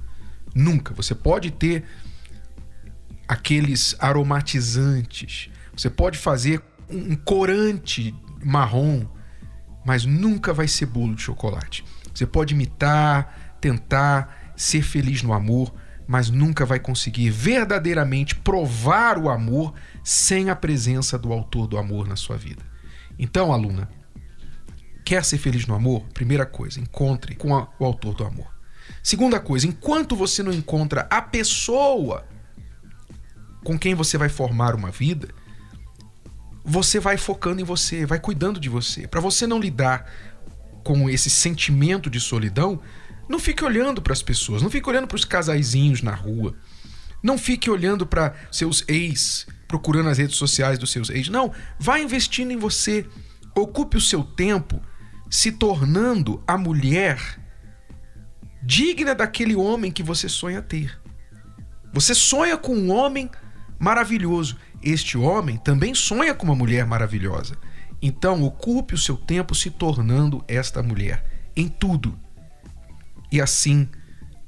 Nunca. 0.54 0.92
Você 0.94 1.14
pode 1.14 1.52
ter 1.52 1.84
aqueles 3.28 3.94
aromatizantes. 4.00 5.48
Você 5.76 5.88
pode 5.88 6.18
fazer 6.18 6.60
um 6.88 7.14
corante 7.14 8.14
marrom 8.42 9.06
mas 9.84 10.04
nunca 10.04 10.52
vai 10.52 10.66
ser 10.66 10.86
bolo 10.86 11.14
de 11.14 11.22
chocolate. 11.22 11.84
Você 12.12 12.26
pode 12.26 12.54
imitar, 12.54 13.56
tentar 13.60 14.52
ser 14.56 14.82
feliz 14.82 15.22
no 15.22 15.32
amor, 15.32 15.74
mas 16.06 16.30
nunca 16.30 16.64
vai 16.66 16.78
conseguir 16.78 17.30
verdadeiramente 17.30 18.36
provar 18.36 19.18
o 19.18 19.28
amor 19.28 19.74
sem 20.02 20.50
a 20.50 20.56
presença 20.56 21.18
do 21.18 21.32
autor 21.32 21.66
do 21.66 21.78
amor 21.78 22.06
na 22.06 22.16
sua 22.16 22.36
vida. 22.36 22.62
Então, 23.18 23.52
aluna, 23.52 23.88
quer 25.04 25.24
ser 25.24 25.38
feliz 25.38 25.66
no 25.66 25.74
amor? 25.74 26.02
Primeira 26.12 26.46
coisa, 26.46 26.80
encontre 26.80 27.34
com 27.34 27.54
a, 27.56 27.68
o 27.78 27.84
autor 27.84 28.14
do 28.14 28.24
amor. 28.24 28.52
Segunda 29.02 29.40
coisa, 29.40 29.66
enquanto 29.66 30.16
você 30.16 30.42
não 30.42 30.52
encontra 30.52 31.06
a 31.10 31.22
pessoa 31.22 32.26
com 33.62 33.78
quem 33.78 33.94
você 33.94 34.18
vai 34.18 34.28
formar 34.28 34.74
uma 34.74 34.90
vida, 34.90 35.28
você 36.64 36.98
vai 36.98 37.18
focando 37.18 37.60
em 37.60 37.64
você, 37.64 38.06
vai 38.06 38.18
cuidando 38.18 38.58
de 38.58 38.68
você. 38.68 39.06
Para 39.06 39.20
você 39.20 39.46
não 39.46 39.60
lidar 39.60 40.10
com 40.82 41.10
esse 41.10 41.28
sentimento 41.28 42.08
de 42.08 42.18
solidão, 42.18 42.80
não 43.28 43.38
fique 43.38 43.62
olhando 43.62 44.00
para 44.00 44.12
as 44.12 44.22
pessoas, 44.22 44.62
não 44.62 44.70
fique 44.70 44.88
olhando 44.88 45.06
para 45.06 45.16
os 45.16 45.24
casaizinhos 45.24 46.00
na 46.02 46.14
rua. 46.14 46.54
Não 47.22 47.38
fique 47.38 47.70
olhando 47.70 48.06
para 48.06 48.34
seus 48.50 48.84
ex, 48.88 49.46
procurando 49.68 50.08
as 50.08 50.18
redes 50.18 50.36
sociais 50.36 50.78
dos 50.78 50.90
seus 50.90 51.10
ex. 51.10 51.28
Não, 51.28 51.52
vá 51.78 51.98
investindo 51.98 52.50
em 52.50 52.56
você. 52.56 53.06
Ocupe 53.54 53.96
o 53.96 54.00
seu 54.00 54.22
tempo 54.22 54.80
se 55.30 55.52
tornando 55.52 56.42
a 56.46 56.56
mulher 56.56 57.40
digna 58.62 59.14
daquele 59.14 59.54
homem 59.54 59.90
que 59.90 60.02
você 60.02 60.28
sonha 60.28 60.62
ter. 60.62 60.98
Você 61.92 62.14
sonha 62.14 62.56
com 62.56 62.74
um 62.74 62.90
homem 62.90 63.30
maravilhoso. 63.78 64.56
Este 64.84 65.16
homem 65.16 65.56
também 65.56 65.94
sonha 65.94 66.34
com 66.34 66.44
uma 66.44 66.54
mulher 66.54 66.84
maravilhosa. 66.84 67.56
Então, 68.02 68.42
ocupe 68.42 68.94
o 68.94 68.98
seu 68.98 69.16
tempo 69.16 69.54
se 69.54 69.70
tornando 69.70 70.44
esta 70.46 70.82
mulher 70.82 71.24
em 71.56 71.68
tudo. 71.68 72.20
E 73.32 73.40
assim, 73.40 73.88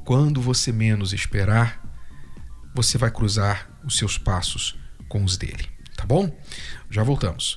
quando 0.05 0.43
você 0.43 0.71
menos 0.71 1.15
esperar, 1.15 1.81
você 2.75 2.99
vai 2.99 3.11
cruzar 3.11 3.67
os 3.83 3.97
seus 3.97 4.19
passos 4.19 4.79
com 5.09 5.25
os 5.25 5.39
dele, 5.39 5.65
tá 5.97 6.05
bom? 6.05 6.31
Já 6.91 7.03
voltamos. 7.03 7.57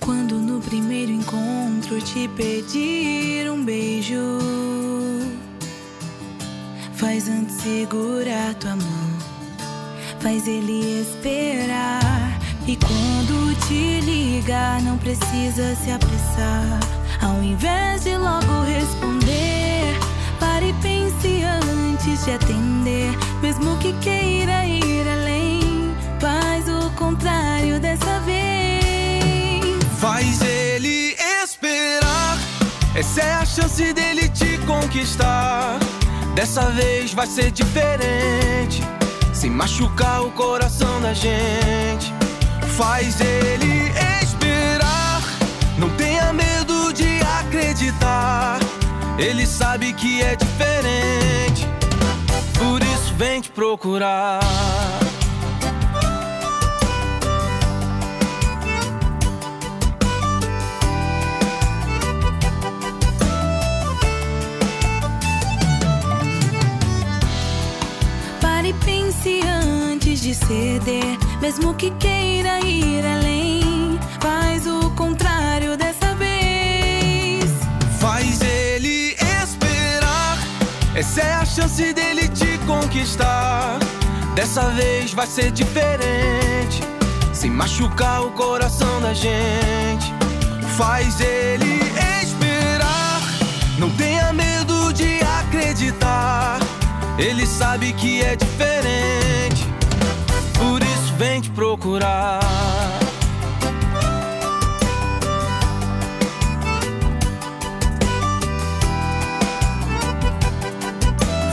Quando 0.00 0.34
no 0.34 0.60
primeiro 0.60 1.12
encontro 1.12 1.98
te 2.02 2.28
pedir 2.36 3.50
um 3.50 3.64
beijo, 3.64 4.20
faz 7.00 7.30
antes 7.30 7.56
segurar 7.62 8.54
tua 8.56 8.76
mão, 8.76 9.18
faz 10.20 10.46
ele 10.46 11.00
esperar. 11.00 12.38
E 12.66 12.76
quando 12.76 13.56
te 13.66 14.00
ligar, 14.02 14.82
não 14.82 14.98
precisa 14.98 15.74
se 15.76 15.90
apressar. 15.90 16.78
Ao 17.22 17.42
invés 17.42 18.04
de 18.04 18.14
logo 18.18 18.64
responder, 18.64 19.98
pare 20.38 20.68
e 20.68 20.72
pense 20.74 21.42
antes 21.42 22.22
de 22.26 22.32
atender. 22.32 23.10
Mesmo 23.40 23.78
que 23.78 23.94
queira 23.94 24.66
ir 24.66 25.08
além, 25.08 25.94
faz 26.20 26.68
o 26.68 26.90
contrário 26.96 27.80
dessa 27.80 28.20
vez. 28.20 29.64
Faz 29.98 30.42
ele 30.42 31.16
esperar. 31.42 32.38
Essa 32.94 33.22
é 33.22 33.32
a 33.32 33.46
chance 33.46 33.90
dele 33.94 34.28
te 34.28 34.58
conquistar. 34.66 35.80
Dessa 36.40 36.70
vez 36.70 37.12
vai 37.12 37.26
ser 37.26 37.50
diferente. 37.50 38.82
Sem 39.30 39.50
machucar 39.50 40.22
o 40.22 40.30
coração 40.30 40.98
da 41.02 41.12
gente 41.12 42.14
faz 42.78 43.20
ele 43.20 43.92
esperar. 44.22 45.20
Não 45.76 45.90
tenha 45.96 46.32
medo 46.32 46.94
de 46.94 47.20
acreditar. 47.40 48.58
Ele 49.18 49.46
sabe 49.46 49.92
que 49.92 50.22
é 50.22 50.34
diferente. 50.34 51.68
Por 52.58 52.82
isso 52.84 53.14
vem 53.18 53.42
te 53.42 53.50
procurar. 53.50 54.40
Mesmo 71.50 71.74
que 71.74 71.90
queira 71.90 72.60
ir 72.60 73.04
além, 73.04 73.98
faz 74.20 74.68
o 74.68 74.88
contrário 74.90 75.76
dessa 75.76 76.14
vez. 76.14 77.44
Faz 77.98 78.40
ele 78.40 79.16
esperar. 79.42 80.38
Essa 80.94 81.22
é 81.22 81.34
a 81.34 81.44
chance 81.44 81.92
dele 81.92 82.28
te 82.28 82.56
conquistar. 82.68 83.80
Dessa 84.36 84.70
vez 84.70 85.12
vai 85.12 85.26
ser 85.26 85.50
diferente. 85.50 86.80
Sem 87.32 87.50
machucar 87.50 88.22
o 88.22 88.30
coração 88.30 89.00
da 89.00 89.12
gente. 89.12 90.14
Faz 90.76 91.20
ele 91.20 91.80
esperar. 92.22 93.22
Não 93.76 93.90
tenha 93.96 94.32
medo 94.32 94.92
de 94.92 95.18
acreditar. 95.40 96.60
Ele 97.18 97.44
sabe 97.44 97.92
que 97.92 98.22
é 98.22 98.36
diferente 98.36 99.19
vem 101.20 101.38
te 101.42 101.50
procurar. 101.50 102.40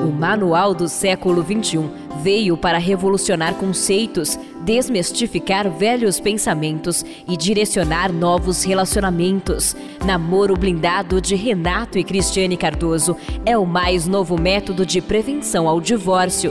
O 0.06 0.12
Manual 0.12 0.74
do 0.74 0.88
Século 0.88 1.42
XXI 1.42 2.03
veio 2.24 2.56
para 2.56 2.78
revolucionar 2.78 3.54
conceitos 3.56 4.38
desmistificar 4.64 5.70
velhos 5.70 6.18
pensamentos 6.18 7.04
e 7.28 7.36
direcionar 7.36 8.10
novos 8.10 8.64
relacionamentos. 8.64 9.76
Namoro 10.06 10.56
Blindado 10.56 11.20
de 11.20 11.34
Renato 11.34 11.98
e 11.98 12.04
Cristiane 12.04 12.56
Cardoso 12.56 13.14
é 13.44 13.58
o 13.58 13.66
mais 13.66 14.06
novo 14.06 14.40
método 14.40 14.86
de 14.86 15.02
prevenção 15.02 15.68
ao 15.68 15.82
divórcio. 15.82 16.50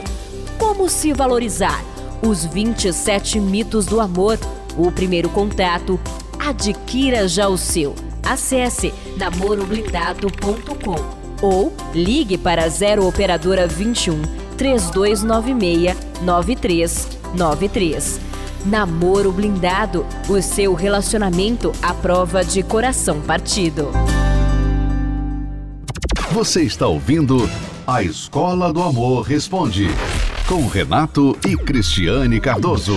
Como 0.56 0.88
se 0.88 1.12
valorizar? 1.12 1.84
Os 2.22 2.44
27 2.44 3.40
mitos 3.40 3.84
do 3.84 4.00
amor. 4.00 4.38
O 4.78 4.92
primeiro 4.92 5.28
contato. 5.28 5.98
Adquira 6.38 7.26
já 7.26 7.48
o 7.48 7.58
seu. 7.58 7.96
Acesse 8.22 8.94
namoroblindado.com 9.16 11.24
ou 11.42 11.72
ligue 11.92 12.38
para 12.38 12.68
0 12.68 13.06
operadora 13.06 13.66
21 13.66 14.43
3296 14.56 15.96
93 16.22 17.08
93. 17.34 18.20
Namoro 18.64 19.30
Blindado 19.30 20.06
o 20.28 20.40
seu 20.40 20.72
relacionamento 20.74 21.72
à 21.82 21.92
prova 21.92 22.42
de 22.42 22.62
coração 22.62 23.20
partido. 23.20 23.90
Você 26.32 26.62
está 26.62 26.86
ouvindo 26.86 27.48
A 27.86 28.02
Escola 28.02 28.72
do 28.72 28.82
Amor 28.82 29.22
Responde, 29.22 29.88
com 30.48 30.66
Renato 30.66 31.36
e 31.46 31.56
Cristiane 31.56 32.40
Cardoso. 32.40 32.96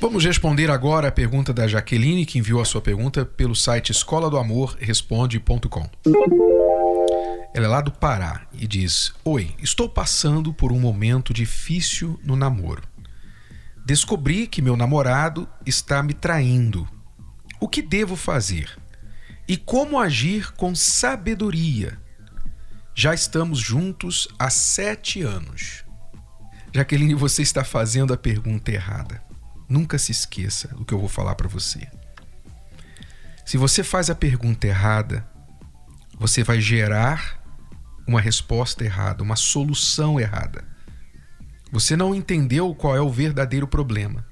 Vamos 0.00 0.24
responder 0.24 0.70
agora 0.70 1.08
a 1.08 1.12
pergunta 1.12 1.54
da 1.54 1.66
Jaqueline, 1.66 2.26
que 2.26 2.38
enviou 2.38 2.60
a 2.60 2.64
sua 2.64 2.82
pergunta 2.82 3.24
pelo 3.24 3.54
site 3.54 3.92
escola 3.92 4.28
do 4.28 4.36
amor 4.36 4.76
responde.com. 4.78 5.88
Ela 7.56 7.64
é 7.64 7.68
lá 7.70 7.80
do 7.80 7.90
Pará 7.90 8.46
e 8.52 8.66
diz: 8.66 9.14
Oi, 9.24 9.54
estou 9.62 9.88
passando 9.88 10.52
por 10.52 10.72
um 10.72 10.78
momento 10.78 11.32
difícil 11.32 12.20
no 12.22 12.36
namoro. 12.36 12.82
Descobri 13.82 14.46
que 14.46 14.60
meu 14.60 14.76
namorado 14.76 15.48
está 15.64 16.02
me 16.02 16.12
traindo. 16.12 16.86
O 17.58 17.66
que 17.66 17.80
devo 17.80 18.14
fazer? 18.14 18.78
E 19.48 19.56
como 19.56 19.98
agir 19.98 20.52
com 20.52 20.74
sabedoria? 20.74 21.98
Já 22.94 23.14
estamos 23.14 23.58
juntos 23.58 24.28
há 24.38 24.50
sete 24.50 25.22
anos. 25.22 25.82
Jaqueline, 26.74 27.14
você 27.14 27.40
está 27.40 27.64
fazendo 27.64 28.12
a 28.12 28.18
pergunta 28.18 28.70
errada. 28.70 29.22
Nunca 29.66 29.96
se 29.96 30.12
esqueça 30.12 30.68
do 30.74 30.84
que 30.84 30.92
eu 30.92 30.98
vou 30.98 31.08
falar 31.08 31.34
para 31.34 31.48
você. 31.48 31.88
Se 33.46 33.56
você 33.56 33.82
faz 33.82 34.10
a 34.10 34.14
pergunta 34.14 34.66
errada, 34.66 35.26
você 36.18 36.42
vai 36.42 36.60
gerar 36.60 37.45
uma 38.06 38.20
resposta 38.20 38.84
errada, 38.84 39.22
uma 39.22 39.36
solução 39.36 40.20
errada. 40.20 40.64
Você 41.72 41.96
não 41.96 42.14
entendeu 42.14 42.74
qual 42.74 42.96
é 42.96 43.00
o 43.00 43.10
verdadeiro 43.10 43.66
problema. 43.66 44.24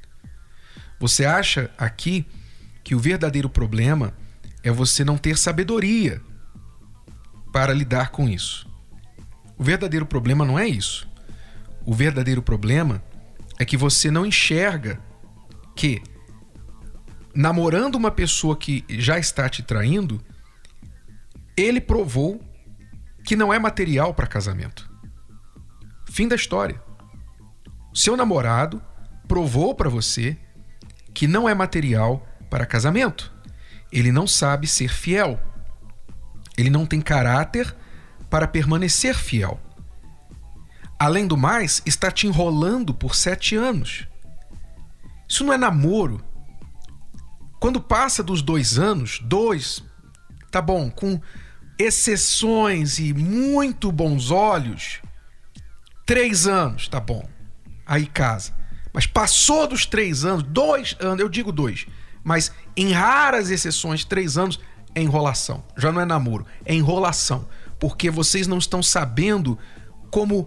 Você 1.00 1.25
acha 1.25 1.71
aqui 1.76 2.26
que 2.83 2.95
o 2.95 2.99
verdadeiro 2.99 3.49
problema 3.49 4.14
é 4.62 4.71
você 4.71 5.04
não 5.04 5.19
ter 5.19 5.37
sabedoria 5.37 6.23
para 7.52 7.73
lidar 7.73 8.11
com 8.11 8.28
isso. 8.28 8.69
O 9.59 9.64
verdadeiro 9.64 10.07
problema 10.07 10.45
não 10.45 10.59
é 10.59 10.66
isso. 10.66 11.09
O 11.85 11.95
verdadeiro 11.95 12.43
problema 12.43 13.02
é 13.59 13.64
que 13.64 13.76
você 13.76 14.11
não 14.11 14.25
enxerga 14.25 15.00
que 15.76 16.02
namorando 17.35 17.97
uma 17.97 18.11
pessoa 18.11 18.57
que 18.57 18.85
já 18.88 19.19
está 19.19 19.49
te 19.49 19.62
traindo, 19.62 20.21
ele 21.57 21.81
provou 21.81 22.40
que 23.25 23.35
não 23.35 23.52
é 23.52 23.59
material 23.59 24.12
para 24.12 24.26
casamento. 24.26 24.90
Fim 26.04 26.28
da 26.28 26.37
história. 26.37 26.81
Seu 27.93 28.16
namorado 28.16 28.83
provou 29.26 29.75
para 29.75 29.88
você 29.88 30.37
que 31.14 31.26
não 31.26 31.49
é 31.49 31.54
material 31.54 32.26
para 32.50 32.66
casamento. 32.66 33.33
Ele 33.90 34.12
não 34.12 34.26
sabe 34.26 34.66
ser 34.66 34.93
fiel. 34.93 35.40
Ele 36.57 36.71
não 36.71 36.85
tem 36.85 37.00
caráter 37.00 37.75
para 38.28 38.47
permanecer 38.47 39.14
fiel. 39.14 39.61
Além 40.99 41.26
do 41.26 41.37
mais, 41.37 41.83
está 41.87 42.11
te 42.11 42.26
enrolando 42.26 42.93
por 42.93 43.14
sete 43.14 43.57
anos. 43.57 44.07
Isso 45.28 45.45
não 45.45 45.52
é 45.52 45.59
namoro. 45.59 46.23
Quando 47.59 47.81
passa 47.81 48.23
dos 48.23 48.43
dois 48.43 48.78
anos, 48.78 49.21
dois, 49.21 49.83
tá 50.50 50.61
bom, 50.61 50.90
com 50.90 51.21
exceções 51.78 52.99
e 52.99 53.12
muito 53.12 53.90
bons 53.90 54.31
olhos, 54.31 55.00
três 56.07 56.47
anos, 56.47 56.88
tá 56.88 57.00
bom. 57.00 57.28
Aí 57.87 58.07
casa. 58.07 58.54
Mas 58.93 59.07
passou 59.07 59.66
dos 59.66 59.85
três 59.87 60.25
anos, 60.25 60.43
dois 60.45 60.97
anos, 61.00 61.21
eu 61.21 61.28
digo 61.28 61.50
dois, 61.50 61.87
mas 62.23 62.52
em 62.76 62.93
raras 62.93 63.50
exceções, 63.50 64.04
três 64.04 64.38
anos 64.38 64.61
é 64.95 65.02
enrolação. 65.02 65.64
Já 65.76 65.90
não 65.90 66.00
é 66.00 66.04
namoro, 66.04 66.47
é 66.64 66.75
enrolação. 66.75 67.49
Porque 67.78 68.09
vocês 68.09 68.47
não 68.47 68.59
estão 68.59 68.83
sabendo 68.83 69.59
como 70.11 70.47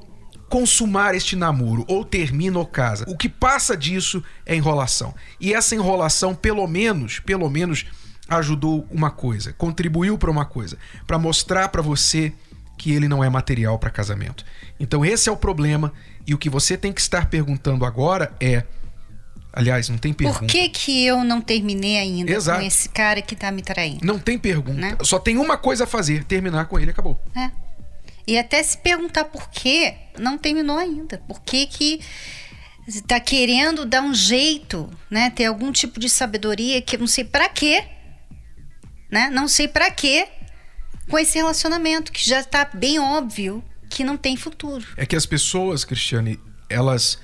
consumar 0.49 1.13
este 1.13 1.35
namoro, 1.35 1.83
ou 1.89 2.05
termina 2.05 2.57
ou 2.57 2.65
casa. 2.65 3.05
O 3.07 3.17
que 3.17 3.27
passa 3.27 3.75
disso 3.75 4.23
é 4.45 4.55
enrolação. 4.55 5.13
E 5.39 5.53
essa 5.53 5.75
enrolação, 5.75 6.33
pelo 6.33 6.65
menos, 6.67 7.19
pelo 7.19 7.49
menos, 7.49 7.85
ajudou 8.29 8.87
uma 8.91 9.09
coisa, 9.09 9.53
contribuiu 9.53 10.17
para 10.17 10.31
uma 10.31 10.45
coisa, 10.45 10.77
para 11.05 11.17
mostrar 11.17 11.69
para 11.69 11.81
você 11.81 12.33
que 12.77 12.91
ele 12.91 13.07
não 13.07 13.23
é 13.23 13.29
material 13.29 13.79
para 13.79 13.89
casamento. 13.89 14.45
Então 14.79 15.03
esse 15.03 15.29
é 15.29 15.31
o 15.31 15.37
problema 15.37 15.91
e 16.25 16.33
o 16.33 16.37
que 16.37 16.49
você 16.49 16.77
tem 16.77 16.93
que 16.93 17.01
estar 17.01 17.29
perguntando 17.29 17.85
agora 17.85 18.31
é 18.39 18.63
Aliás, 19.57 19.89
não 19.89 19.97
tem 19.97 20.13
pergunta. 20.13 20.41
Por 20.41 20.47
que, 20.47 20.69
que 20.69 21.03
eu 21.03 21.23
não 21.23 21.41
terminei 21.41 21.97
ainda 21.97 22.31
Exato. 22.31 22.59
com 22.59 22.67
esse 22.67 22.89
cara 22.89 23.23
que 23.23 23.35
tá 23.35 23.51
me 23.51 23.63
traindo? 23.63 24.05
Não 24.05 24.19
tem 24.19 24.37
pergunta. 24.37 24.79
Né? 24.79 24.95
Só 25.01 25.17
tem 25.17 25.39
uma 25.39 25.57
coisa 25.57 25.85
a 25.85 25.87
fazer: 25.87 26.23
terminar 26.25 26.65
com 26.65 26.77
ele 26.77 26.91
acabou. 26.91 27.19
É. 27.35 27.49
E 28.27 28.37
até 28.37 28.61
se 28.61 28.77
perguntar 28.77 29.25
por 29.25 29.49
que 29.49 29.95
não 30.19 30.37
terminou 30.37 30.77
ainda. 30.77 31.17
Por 31.27 31.41
que 31.41 31.65
que 31.65 32.01
está 32.87 33.19
querendo 33.19 33.83
dar 33.83 34.01
um 34.03 34.13
jeito, 34.13 34.89
né? 35.09 35.31
Ter 35.31 35.45
algum 35.45 35.71
tipo 35.71 35.99
de 35.99 36.07
sabedoria 36.07 36.79
que 36.79 36.95
eu 36.95 36.99
não 36.99 37.07
sei 37.07 37.23
para 37.23 37.49
quê, 37.49 37.83
né? 39.09 39.29
Não 39.29 39.47
sei 39.47 39.67
para 39.67 39.89
quê 39.91 40.27
com 41.09 41.17
esse 41.17 41.37
relacionamento 41.37 42.11
que 42.11 42.27
já 42.27 42.39
está 42.39 42.69
bem 42.73 42.99
óbvio 42.99 43.63
que 43.89 44.03
não 44.03 44.17
tem 44.17 44.35
futuro. 44.35 44.85
É 44.97 45.05
que 45.05 45.15
as 45.15 45.25
pessoas, 45.25 45.85
Cristiane, 45.85 46.39
elas 46.69 47.19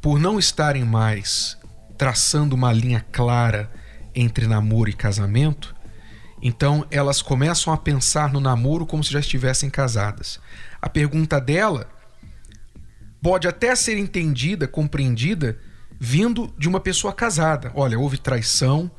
por 0.00 0.18
não 0.18 0.38
estarem 0.38 0.84
mais 0.84 1.58
traçando 1.98 2.54
uma 2.54 2.72
linha 2.72 3.04
clara 3.12 3.70
entre 4.14 4.46
namoro 4.46 4.88
e 4.88 4.94
casamento, 4.94 5.74
então 6.40 6.86
elas 6.90 7.20
começam 7.20 7.72
a 7.72 7.76
pensar 7.76 8.32
no 8.32 8.40
namoro 8.40 8.86
como 8.86 9.04
se 9.04 9.12
já 9.12 9.20
estivessem 9.20 9.68
casadas. 9.68 10.40
A 10.80 10.88
pergunta 10.88 11.38
dela 11.38 11.90
pode 13.22 13.46
até 13.46 13.76
ser 13.76 13.98
entendida, 13.98 14.66
compreendida, 14.66 15.58
vindo 15.98 16.52
de 16.56 16.66
uma 16.66 16.80
pessoa 16.80 17.12
casada. 17.12 17.70
Olha, 17.74 17.98
houve 17.98 18.16
traição, 18.16 18.90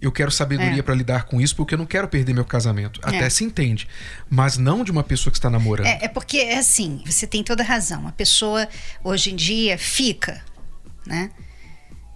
eu 0.00 0.10
quero 0.10 0.30
sabedoria 0.30 0.80
é. 0.80 0.82
para 0.82 0.94
lidar 0.94 1.24
com 1.24 1.40
isso 1.40 1.54
porque 1.54 1.74
eu 1.74 1.78
não 1.78 1.84
quero 1.84 2.08
perder 2.08 2.32
meu 2.32 2.44
casamento. 2.44 3.00
Até 3.02 3.18
é. 3.18 3.30
se 3.30 3.44
entende. 3.44 3.86
Mas 4.28 4.56
não 4.56 4.82
de 4.82 4.90
uma 4.90 5.04
pessoa 5.04 5.30
que 5.30 5.36
está 5.38 5.50
namorando. 5.50 5.86
É, 5.86 5.98
é 6.02 6.08
porque, 6.08 6.38
é 6.38 6.58
assim, 6.58 7.02
você 7.04 7.26
tem 7.26 7.44
toda 7.44 7.62
razão. 7.62 8.08
A 8.08 8.12
pessoa, 8.12 8.66
hoje 9.04 9.30
em 9.32 9.36
dia, 9.36 9.76
fica, 9.76 10.42
né? 11.06 11.30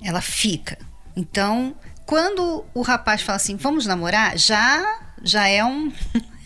Ela 0.03 0.23
fica. 0.23 0.79
Então, 1.14 1.77
quando 2.07 2.64
o 2.73 2.81
rapaz 2.81 3.20
fala 3.20 3.37
assim, 3.37 3.57
vamos 3.57 3.85
namorar, 3.85 4.38
já, 4.38 5.01
já 5.23 5.47
é 5.47 5.62
um. 5.62 5.92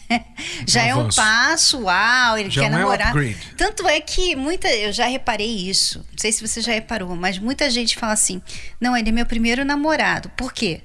já 0.66 0.83
um 0.83 0.87
é 0.87 0.94
um 0.96 1.09
passo, 1.09 1.83
uau, 1.83 2.37
ele 2.37 2.51
já 2.51 2.62
quer 2.62 2.70
namorar. 2.70 3.16
É 3.16 3.35
Tanto 3.57 3.87
é 3.87 4.01
que 4.01 4.35
muita, 4.35 4.68
eu 4.68 4.92
já 4.92 5.07
reparei 5.07 5.68
isso. 5.68 5.98
Não 5.98 6.18
sei 6.18 6.33
se 6.33 6.44
você 6.44 6.61
já 6.61 6.72
reparou, 6.72 7.14
mas 7.14 7.38
muita 7.38 7.70
gente 7.70 7.96
fala 7.96 8.12
assim: 8.12 8.42
"Não, 8.81 8.96
ele 8.96 9.11
é 9.11 9.12
meu 9.12 9.27
primeiro 9.27 9.64
namorado". 9.64 10.29
Por 10.31 10.53
quê? 10.53 10.83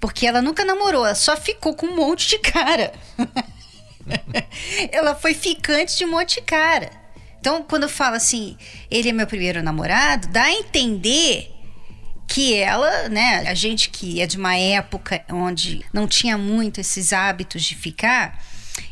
Porque 0.00 0.26
ela 0.26 0.40
nunca 0.40 0.64
namorou, 0.64 1.04
ela 1.04 1.14
só 1.14 1.36
ficou 1.36 1.74
com 1.74 1.86
um 1.86 1.94
monte 1.94 2.28
de 2.28 2.38
cara. 2.38 2.92
ela 4.90 5.14
foi 5.14 5.34
ficante 5.34 5.98
de 5.98 6.04
um 6.04 6.10
monte 6.10 6.36
de 6.36 6.42
cara. 6.42 6.90
Então, 7.38 7.62
quando 7.62 7.84
eu 7.84 7.88
falo 7.88 8.16
assim, 8.16 8.56
ele 8.90 9.08
é 9.08 9.12
meu 9.12 9.26
primeiro 9.26 9.62
namorado, 9.62 10.28
dá 10.28 10.44
a 10.44 10.52
entender 10.52 11.54
que 12.26 12.54
ela, 12.54 13.08
né, 13.08 13.44
a 13.48 13.54
gente 13.54 13.90
que 13.90 14.20
é 14.20 14.26
de 14.26 14.36
uma 14.36 14.56
época 14.56 15.24
onde 15.30 15.84
não 15.92 16.06
tinha 16.06 16.38
muito 16.38 16.80
esses 16.80 17.12
hábitos 17.12 17.62
de 17.62 17.74
ficar, 17.74 18.40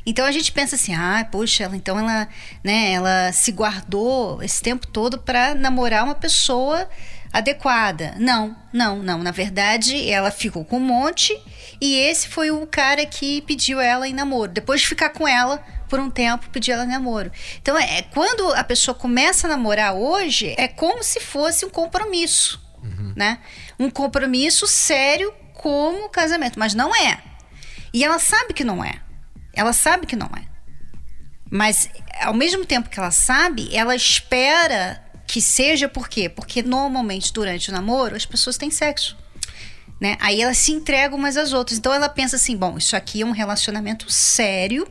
então 0.05 0.25
a 0.25 0.33
gente 0.33 0.51
pensa 0.51 0.75
assim, 0.75 0.95
ah, 0.95 1.27
poxa, 1.31 1.65
ela 1.65 1.77
então 1.77 1.99
ela, 1.99 2.27
né, 2.65 2.93
ela 2.93 3.31
se 3.31 3.53
guardou 3.53 4.43
esse 4.43 4.61
tempo 4.63 4.87
todo 4.87 5.19
para 5.19 5.55
namorar 5.55 6.03
uma 6.03 6.15
pessoa 6.15 6.89
adequada. 7.33 8.15
Não, 8.19 8.57
não, 8.73 9.03
não. 9.03 9.19
Na 9.23 9.31
verdade, 9.31 10.09
ela 10.11 10.31
ficou 10.31 10.65
com 10.65 10.79
um 10.79 10.81
monte 10.81 11.37
e 11.81 11.97
esse 11.97 12.29
foi 12.29 12.51
o 12.51 12.67
cara 12.67 13.05
que 13.07 13.43
pediu 13.43 13.81
ela 13.81 14.09
em 14.09 14.15
namoro. 14.15 14.51
Depois 14.51 14.81
de 14.81 14.87
ficar 14.87 15.11
com 15.11 15.27
ela 15.27 15.63
por 15.89 15.99
um 15.99 16.11
tempo, 16.11 16.51
pediu 16.51 16.75
ela 16.75 16.85
em 16.85 16.89
namoro. 16.89 17.31
Então, 17.61 17.79
é, 17.79 18.03
quando 18.03 18.53
a 18.55 18.65
pessoa 18.65 18.95
começa 18.95 19.47
a 19.47 19.51
namorar 19.51 19.95
hoje, 19.95 20.55
é 20.59 20.69
como 20.69 21.03
se 21.03 21.21
fosse 21.21 21.65
um 21.65 21.71
compromisso 21.71 22.69
uhum. 22.83 23.13
né? 23.17 23.39
Um 23.79 23.91
compromisso 23.91 24.67
sério 24.67 25.33
como 25.55 26.09
casamento, 26.09 26.59
mas 26.59 26.75
não 26.75 26.95
é. 26.95 27.23
E 27.93 28.05
ela 28.05 28.19
sabe 28.19 28.55
que 28.55 28.65
não 28.65 28.85
é. 28.85 29.01
Ela 29.53 29.73
sabe 29.73 30.07
que 30.07 30.17
não 30.17 30.31
é. 30.37 30.47
Mas 31.51 31.89
ao 32.21 32.35
mesmo 32.35 32.65
tempo 32.65 32.91
que 32.91 32.99
ela 32.99 33.11
sabe, 33.11 33.75
ela 33.75 33.95
espera 33.97 35.03
que 35.29 35.43
seja 35.43 35.89
por 35.89 36.09
quê? 36.09 36.29
Porque 36.29 36.63
normalmente 36.63 37.33
durante 37.33 37.69
o 37.69 37.73
namoro 37.73 38.17
as 38.17 38.25
pessoas 38.25 38.57
têm 38.57 38.71
sexo. 38.71 39.17
Né? 40.01 40.17
Aí 40.21 40.41
elas 40.41 40.57
se 40.57 40.73
entregam 40.73 41.19
umas 41.19 41.37
às 41.37 41.53
outras. 41.53 41.79
Então 41.79 41.93
ela 41.93 42.09
pensa 42.09 42.37
assim: 42.37 42.57
bom, 42.57 42.79
isso 42.79 42.97
aqui 42.97 43.21
é 43.21 43.27
um 43.27 43.31
relacionamento 43.31 44.11
sério 44.11 44.89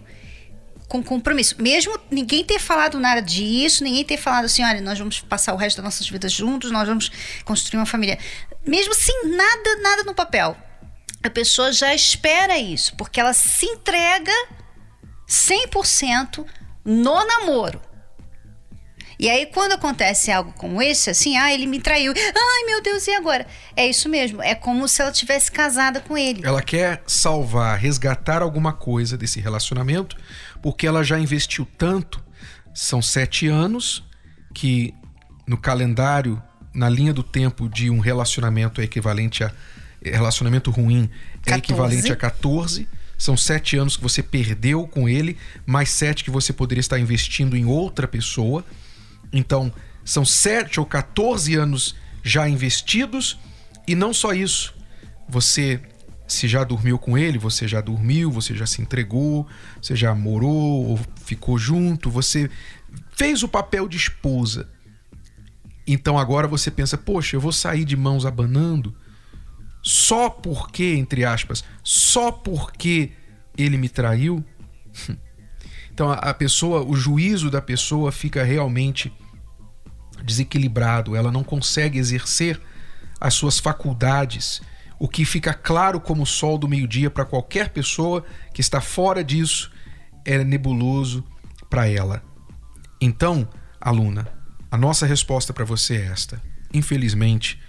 com 0.87 1.03
compromisso. 1.03 1.55
Mesmo 1.59 1.99
ninguém 2.11 2.45
ter 2.45 2.59
falado 2.59 2.99
nada 2.99 3.21
disso, 3.21 3.83
ninguém 3.83 4.05
ter 4.05 4.17
falado 4.17 4.45
assim, 4.45 4.63
olha, 4.63 4.79
nós 4.79 4.97
vamos 4.97 5.19
passar 5.19 5.53
o 5.53 5.57
resto 5.57 5.77
das 5.77 5.85
nossas 5.85 6.09
vidas 6.09 6.31
juntos, 6.31 6.71
nós 6.71 6.87
vamos 6.87 7.11
construir 7.43 7.79
uma 7.79 7.85
família. 7.85 8.17
Mesmo 8.65 8.93
sem 8.93 9.29
nada, 9.29 9.75
nada 9.81 10.03
no 10.03 10.13
papel. 10.13 10.55
A 11.23 11.29
pessoa 11.29 11.73
já 11.73 11.93
espera 11.93 12.57
isso, 12.57 12.95
porque 12.95 13.19
ela 13.19 13.33
se 13.33 13.65
entrega 13.65 14.31
100% 15.27 16.45
no 16.85 17.25
namoro. 17.25 17.81
E 19.19 19.29
aí, 19.29 19.47
quando 19.47 19.71
acontece 19.71 20.31
algo 20.31 20.53
como 20.53 20.81
esse, 20.81 21.09
assim, 21.09 21.37
ah, 21.37 21.51
ele 21.51 21.65
me 21.65 21.79
traiu. 21.79 22.13
Ai, 22.15 22.65
meu 22.65 22.83
Deus, 22.83 23.07
e 23.07 23.11
agora? 23.15 23.47
É 23.75 23.87
isso 23.87 24.07
mesmo. 24.07 24.41
É 24.43 24.53
como 24.53 24.87
se 24.87 25.01
ela 25.01 25.11
tivesse 25.11 25.51
casada 25.51 25.99
com 25.99 26.15
ele. 26.17 26.45
Ela 26.45 26.61
quer 26.61 27.01
salvar, 27.07 27.79
resgatar 27.79 28.43
alguma 28.43 28.73
coisa 28.73 29.17
desse 29.17 29.39
relacionamento, 29.39 30.15
porque 30.61 30.85
ela 30.85 31.03
já 31.03 31.17
investiu 31.17 31.67
tanto. 31.77 32.23
São 32.73 33.01
sete 33.01 33.47
anos 33.47 34.03
que 34.53 34.93
no 35.47 35.57
calendário, 35.57 36.41
na 36.73 36.87
linha 36.87 37.13
do 37.13 37.23
tempo 37.23 37.67
de 37.67 37.89
um 37.89 37.99
relacionamento 37.99 38.81
é 38.81 38.83
equivalente 38.83 39.43
a. 39.43 39.51
Relacionamento 39.99 40.69
ruim 40.69 41.09
é 41.37 41.49
14. 41.49 41.57
equivalente 41.57 42.11
a 42.11 42.15
14. 42.15 42.87
São 43.17 43.35
sete 43.35 43.75
anos 43.75 43.97
que 43.97 44.03
você 44.03 44.21
perdeu 44.21 44.87
com 44.87 45.09
ele, 45.09 45.35
mais 45.65 45.89
sete 45.89 46.23
que 46.23 46.29
você 46.29 46.53
poderia 46.53 46.79
estar 46.79 46.99
investindo 46.99 47.57
em 47.57 47.65
outra 47.65 48.07
pessoa. 48.07 48.63
Então, 49.31 49.71
são 50.03 50.23
7 50.23 50.79
ou 50.79 50.85
14 50.85 51.55
anos 51.55 51.95
já 52.23 52.47
investidos, 52.47 53.39
e 53.87 53.95
não 53.95 54.13
só 54.13 54.33
isso. 54.33 54.73
Você, 55.29 55.79
se 56.27 56.47
já 56.47 56.63
dormiu 56.63 56.97
com 56.97 57.17
ele, 57.17 57.37
você 57.37 57.67
já 57.67 57.81
dormiu, 57.81 58.31
você 58.31 58.55
já 58.55 58.65
se 58.65 58.81
entregou, 58.81 59.47
você 59.81 59.95
já 59.95 60.13
morou, 60.13 60.87
ou 60.87 60.99
ficou 61.23 61.57
junto, 61.57 62.09
você 62.09 62.49
fez 63.15 63.43
o 63.43 63.47
papel 63.47 63.87
de 63.87 63.97
esposa. 63.97 64.69
Então 65.85 66.17
agora 66.17 66.47
você 66.47 66.69
pensa, 66.69 66.97
poxa, 66.97 67.35
eu 67.35 67.41
vou 67.41 67.51
sair 67.51 67.85
de 67.85 67.95
mãos 67.95 68.25
abanando 68.25 68.95
só 69.81 70.29
porque, 70.29 70.95
entre 70.95 71.23
aspas, 71.23 71.63
só 71.81 72.29
porque 72.29 73.11
ele 73.57 73.77
me 73.77 73.87
traiu? 73.87 74.43
Então 75.97 76.11
a 76.11 76.31
pessoa, 76.31 76.83
o 76.83 76.95
juízo 76.95 77.49
da 77.49 77.59
pessoa 77.59 78.11
fica 78.11 78.43
realmente 78.43 79.11
desequilibrado, 80.23 81.15
ela 81.15 81.31
não 81.31 81.43
consegue 81.43 81.97
exercer 81.97 82.61
as 83.19 83.33
suas 83.33 83.57
faculdades, 83.57 84.61
o 84.99 85.07
que 85.07 85.25
fica 85.25 85.55
claro 85.55 85.99
como 85.99 86.21
o 86.21 86.25
sol 86.27 86.55
do 86.59 86.67
meio-dia 86.67 87.09
para 87.09 87.25
qualquer 87.25 87.69
pessoa 87.69 88.23
que 88.53 88.61
está 88.61 88.79
fora 88.79 89.23
disso 89.23 89.71
é 90.23 90.43
nebuloso 90.43 91.23
para 91.67 91.89
ela. 91.89 92.21
Então, 93.01 93.49
aluna, 93.81 94.27
a 94.69 94.77
nossa 94.77 95.07
resposta 95.07 95.51
para 95.51 95.65
você 95.65 95.95
é 95.95 96.05
esta. 96.11 96.39
Infelizmente, 96.71 97.59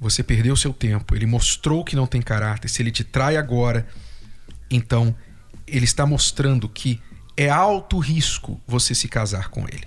você 0.00 0.22
perdeu 0.22 0.56
seu 0.56 0.72
tempo, 0.72 1.14
ele 1.14 1.26
mostrou 1.26 1.84
que 1.84 1.94
não 1.94 2.06
tem 2.06 2.22
caráter. 2.22 2.70
Se 2.70 2.80
ele 2.80 2.90
te 2.90 3.04
trai 3.04 3.36
agora, 3.36 3.86
então 4.70 5.14
ele 5.66 5.84
está 5.84 6.06
mostrando 6.06 6.70
que 6.70 7.02
é 7.36 7.48
alto 7.48 7.98
risco 7.98 8.60
você 8.66 8.94
se 8.94 9.08
casar 9.08 9.48
com 9.50 9.62
ele. 9.62 9.86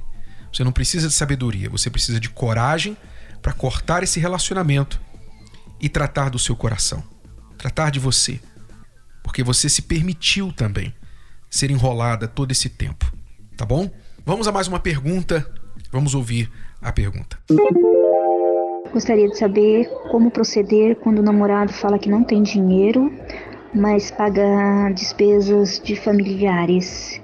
Você 0.52 0.64
não 0.64 0.72
precisa 0.72 1.08
de 1.08 1.14
sabedoria, 1.14 1.70
você 1.70 1.90
precisa 1.90 2.20
de 2.20 2.30
coragem 2.30 2.98
para 3.42 3.54
cortar 3.54 4.04
esse 4.04 4.20
relacionamento 4.20 5.00
e 5.80 5.88
tratar 5.88 6.30
do 6.30 6.40
seu 6.40 6.56
coração, 6.56 7.04
tratar 7.58 7.92
de 7.92 8.00
você, 8.00 8.40
porque 9.24 9.44
você 9.44 9.70
se 9.70 9.82
permitiu 9.84 10.52
também 10.52 10.94
ser 11.50 11.70
enrolada 11.70 12.28
todo 12.28 12.52
esse 12.52 12.70
tempo, 12.70 13.06
tá 13.56 13.66
bom? 13.66 13.90
Vamos 14.26 14.48
a 14.48 14.52
mais 14.52 14.68
uma 14.68 14.80
pergunta. 14.80 15.50
Vamos 15.92 16.14
ouvir 16.14 16.52
a 16.82 16.92
pergunta. 16.92 17.38
Gostaria 18.92 19.28
de 19.30 19.38
saber 19.38 19.88
como 20.12 20.32
proceder 20.32 20.96
quando 20.98 21.20
o 21.20 21.24
namorado 21.24 21.72
fala 21.72 22.00
que 22.00 22.10
não 22.10 22.24
tem 22.24 22.44
dinheiro, 22.44 23.12
mas 23.74 24.12
paga 24.12 24.90
despesas 24.94 25.80
de 25.80 25.96
familiares 25.96 27.22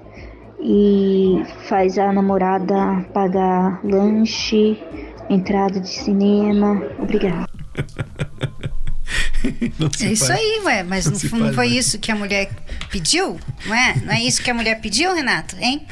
e 0.63 1.43
faz 1.67 1.97
a 1.97 2.13
namorada 2.13 3.05
pagar 3.13 3.81
lanche, 3.83 4.81
entrada 5.29 5.79
de 5.79 5.89
cinema. 5.89 6.81
Obrigada. 6.97 7.49
é 10.01 10.05
isso 10.05 10.31
aí, 10.31 10.61
ué. 10.63 10.83
Mas 10.83 11.05
não, 11.05 11.39
não, 11.39 11.53
foi 11.53 11.67
isso 11.67 11.99
que 11.99 12.11
a 12.11 12.15
mulher 12.15 12.49
pediu? 12.93 13.39
Não 13.65 13.75
é? 13.75 13.95
Não 14.05 14.13
é 14.13 14.21
isso 14.21 14.39
que 14.39 14.51
a 14.51 14.53
mulher 14.53 14.79
pediu, 14.79 15.15
Renato? 15.15 15.55
Hein? 15.59 15.87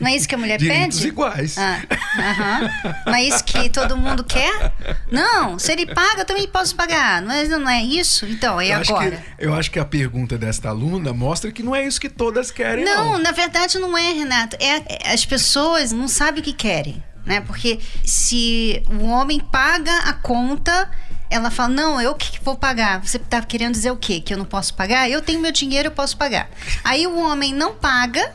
Não 0.00 0.08
é 0.08 0.16
isso 0.16 0.28
que 0.28 0.34
a 0.34 0.38
mulher 0.38 0.58
Direitos 0.58 0.98
pede? 0.98 1.08
iguais. 1.08 1.56
Ah, 1.56 1.80
uh 1.80 2.20
-huh. 2.20 2.94
Não 3.06 3.14
é 3.14 3.22
isso 3.22 3.44
que 3.44 3.70
todo 3.70 3.96
mundo 3.96 4.24
quer? 4.24 4.72
Não, 5.12 5.56
se 5.60 5.70
ele 5.70 5.86
paga, 5.86 6.22
eu 6.22 6.24
também 6.24 6.48
posso 6.48 6.74
pagar. 6.74 7.22
Não 7.22 7.32
é, 7.32 7.44
não 7.46 7.70
é 7.70 7.84
isso? 7.84 8.26
Então, 8.26 8.60
e 8.60 8.70
eu 8.70 8.80
agora? 8.80 9.14
Acho 9.14 9.36
que, 9.36 9.44
eu 9.46 9.54
acho 9.54 9.70
que 9.70 9.78
a 9.78 9.84
pergunta 9.84 10.36
desta 10.36 10.70
aluna 10.70 11.12
mostra 11.12 11.52
que 11.52 11.62
não 11.62 11.74
é 11.74 11.86
isso 11.86 12.00
que 12.00 12.08
todas 12.08 12.50
querem. 12.50 12.84
Não, 12.84 13.12
não. 13.12 13.18
na 13.18 13.30
verdade 13.30 13.78
não 13.78 13.96
é, 13.96 14.12
Renato. 14.12 14.56
É, 14.58 14.82
é, 15.08 15.12
as 15.14 15.24
pessoas 15.24 15.92
não 15.92 16.08
sabem 16.08 16.40
o 16.40 16.44
que 16.44 16.52
querem. 16.52 17.00
Né? 17.24 17.40
Porque 17.42 17.78
se 18.04 18.82
o 18.90 19.04
homem 19.04 19.38
paga 19.38 19.96
a 19.98 20.14
conta 20.14 20.90
ela 21.30 21.50
fala: 21.50 21.68
Não, 21.68 22.00
eu 22.00 22.14
que 22.14 22.42
vou 22.42 22.56
pagar. 22.56 23.00
Você 23.00 23.18
tá 23.18 23.40
querendo 23.40 23.72
dizer 23.72 23.92
o 23.92 23.96
quê? 23.96 24.20
Que 24.20 24.34
eu 24.34 24.38
não 24.38 24.44
posso 24.44 24.74
pagar? 24.74 25.08
Eu 25.08 25.22
tenho 25.22 25.40
meu 25.40 25.52
dinheiro, 25.52 25.88
eu 25.88 25.92
posso 25.92 26.16
pagar. 26.16 26.50
Aí 26.82 27.06
o 27.06 27.18
homem 27.18 27.54
não 27.54 27.74
paga 27.74 28.32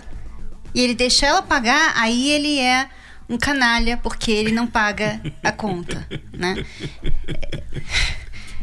e 0.73 0.81
ele 0.81 0.95
deixa 0.95 1.25
ela 1.25 1.41
pagar, 1.41 1.93
aí 1.95 2.31
ele 2.31 2.59
é 2.59 2.89
um 3.29 3.37
canalha 3.37 3.97
porque 3.97 4.31
ele 4.31 4.51
não 4.51 4.67
paga 4.67 5.21
a 5.43 5.51
conta, 5.51 6.07
né? 6.33 6.65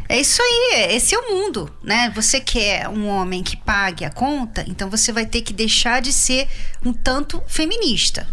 É 0.09 0.21
isso 0.21 0.43
aí, 0.43 0.95
esse 0.95 1.15
é 1.15 1.19
o 1.19 1.35
mundo, 1.35 1.75
né? 1.83 2.13
Você 2.15 2.39
quer 2.39 2.87
um 2.87 3.09
homem 3.09 3.43
que 3.43 3.57
pague 3.57 4.05
a 4.05 4.11
conta, 4.11 4.63
então 4.69 4.91
você 4.91 5.11
vai 5.11 5.25
ter 5.25 5.41
que 5.41 5.55
deixar 5.55 6.03
de 6.03 6.13
ser 6.13 6.49
um 6.85 6.93
tanto 6.93 7.43
feminista. 7.47 8.29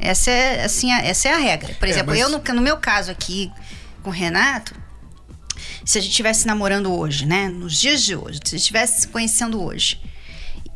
Essa 0.00 0.32
é, 0.32 0.64
assim, 0.64 0.90
essa 0.90 1.28
é 1.28 1.32
a 1.32 1.38
regra. 1.38 1.74
Por 1.74 1.86
exemplo, 1.86 2.12
é, 2.12 2.18
mas... 2.18 2.20
eu, 2.20 2.28
no, 2.28 2.54
no 2.54 2.60
meu 2.60 2.76
caso 2.78 3.12
aqui 3.12 3.52
com 4.02 4.10
o 4.10 4.12
Renato, 4.12 4.74
se 5.84 5.98
a 5.98 6.00
gente 6.00 6.10
estivesse 6.10 6.46
namorando 6.46 6.92
hoje, 6.92 7.26
né? 7.26 7.48
Nos 7.48 7.78
dias 7.78 8.02
de 8.02 8.14
hoje, 8.14 8.40
se 8.44 8.54
a 8.54 8.58
gente 8.58 8.60
estivesse 8.60 9.02
se 9.02 9.08
conhecendo 9.08 9.62
hoje, 9.62 10.00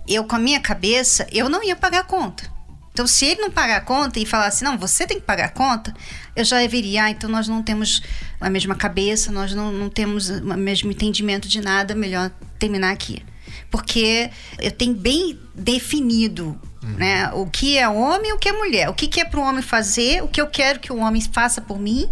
eu 0.07 0.25
com 0.25 0.37
a 0.37 0.39
minha 0.39 0.61
cabeça, 0.61 1.27
eu 1.33 1.49
não 1.49 1.63
ia 1.63 1.77
pagar 1.77 2.01
a 2.01 2.05
conta. 2.05 2.57
Então, 2.93 3.07
se 3.07 3.27
ele 3.27 3.43
não 3.43 3.51
pagar 3.51 3.77
a 3.77 3.81
conta 3.83 4.19
e 4.19 4.25
falar 4.25 4.47
assim, 4.47 4.65
não, 4.65 4.79
você 4.79 5.07
tem 5.07 5.21
que 5.21 5.27
pagar 5.27 5.45
a 5.45 5.51
conta, 5.51 5.95
eu 6.35 6.43
já 6.43 6.59
deveria, 6.59 7.05
ah, 7.05 7.11
então 7.11 7.29
nós 7.29 7.47
não 7.47 7.63
temos 7.63 8.03
a 8.41 8.49
mesma 8.49 8.75
cabeça, 8.75 9.31
nós 9.31 9.53
não, 9.53 9.71
não 9.71 9.91
temos 9.91 10.31
o 10.31 10.57
mesmo 10.57 10.91
entendimento 10.91 11.47
de 11.47 11.61
nada, 11.61 11.95
melhor 11.95 12.31
terminar 12.59 12.93
aqui. 12.93 13.23
Porque 13.71 14.31
eu 14.59 14.71
tenho 14.71 14.95
bem 14.95 15.39
definido 15.55 16.59
uhum. 16.83 16.89
né, 16.97 17.31
o 17.35 17.45
que 17.45 17.77
é 17.77 17.87
homem 17.87 18.31
e 18.31 18.33
o 18.33 18.39
que 18.39 18.49
é 18.49 18.53
mulher. 18.53 18.89
O 18.89 18.95
que, 18.95 19.09
que 19.09 19.21
é 19.21 19.27
para 19.27 19.41
o 19.41 19.43
homem 19.43 19.61
fazer, 19.61 20.23
o 20.23 20.29
que 20.29 20.41
eu 20.41 20.47
quero 20.47 20.81
que 20.81 20.91
o 20.91 20.97
homem 20.97 21.21
faça 21.21 21.61
por 21.61 21.79
mim 21.79 22.09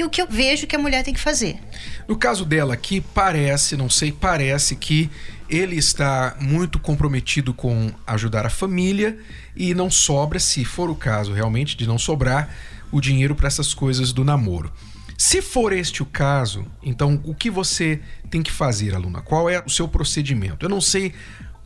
e 0.00 0.04
o 0.04 0.08
que 0.08 0.22
eu 0.22 0.26
vejo 0.26 0.66
que 0.66 0.74
a 0.74 0.78
mulher 0.78 1.04
tem 1.04 1.12
que 1.12 1.20
fazer. 1.20 1.58
No 2.08 2.16
caso 2.16 2.44
dela 2.44 2.72
aqui, 2.72 3.00
parece, 3.00 3.76
não 3.76 3.90
sei, 3.90 4.10
parece 4.10 4.74
que 4.74 5.10
ele 5.48 5.76
está 5.76 6.36
muito 6.40 6.78
comprometido 6.78 7.52
com 7.52 7.92
ajudar 8.06 8.46
a 8.46 8.50
família 8.50 9.18
e 9.54 9.74
não 9.74 9.90
sobra, 9.90 10.38
se 10.38 10.64
for 10.64 10.88
o 10.88 10.94
caso 10.94 11.32
realmente 11.32 11.76
de 11.76 11.86
não 11.86 11.98
sobrar, 11.98 12.48
o 12.90 13.00
dinheiro 13.00 13.34
para 13.34 13.46
essas 13.46 13.74
coisas 13.74 14.12
do 14.12 14.24
namoro. 14.24 14.72
Se 15.18 15.42
for 15.42 15.72
este 15.72 16.02
o 16.02 16.06
caso, 16.06 16.64
então 16.82 17.20
o 17.24 17.34
que 17.34 17.50
você 17.50 18.00
tem 18.30 18.42
que 18.42 18.50
fazer, 18.50 18.94
aluna? 18.94 19.20
Qual 19.20 19.50
é 19.50 19.62
o 19.66 19.68
seu 19.68 19.86
procedimento? 19.86 20.64
Eu 20.64 20.70
não 20.70 20.80
sei 20.80 21.12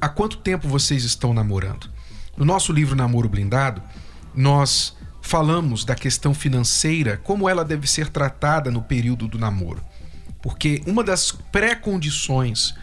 há 0.00 0.08
quanto 0.08 0.38
tempo 0.38 0.66
vocês 0.66 1.04
estão 1.04 1.32
namorando. 1.32 1.88
No 2.36 2.44
nosso 2.44 2.72
livro 2.72 2.96
Namoro 2.96 3.28
Blindado, 3.28 3.80
nós 4.34 4.96
falamos 5.24 5.86
da 5.86 5.94
questão 5.94 6.34
financeira, 6.34 7.16
como 7.16 7.48
ela 7.48 7.64
deve 7.64 7.86
ser 7.86 8.08
tratada 8.10 8.70
no 8.70 8.82
período 8.82 9.26
do 9.26 9.38
namoro. 9.38 9.82
Porque 10.42 10.82
uma 10.86 11.02
das 11.02 11.32
pré-condições 11.32 12.74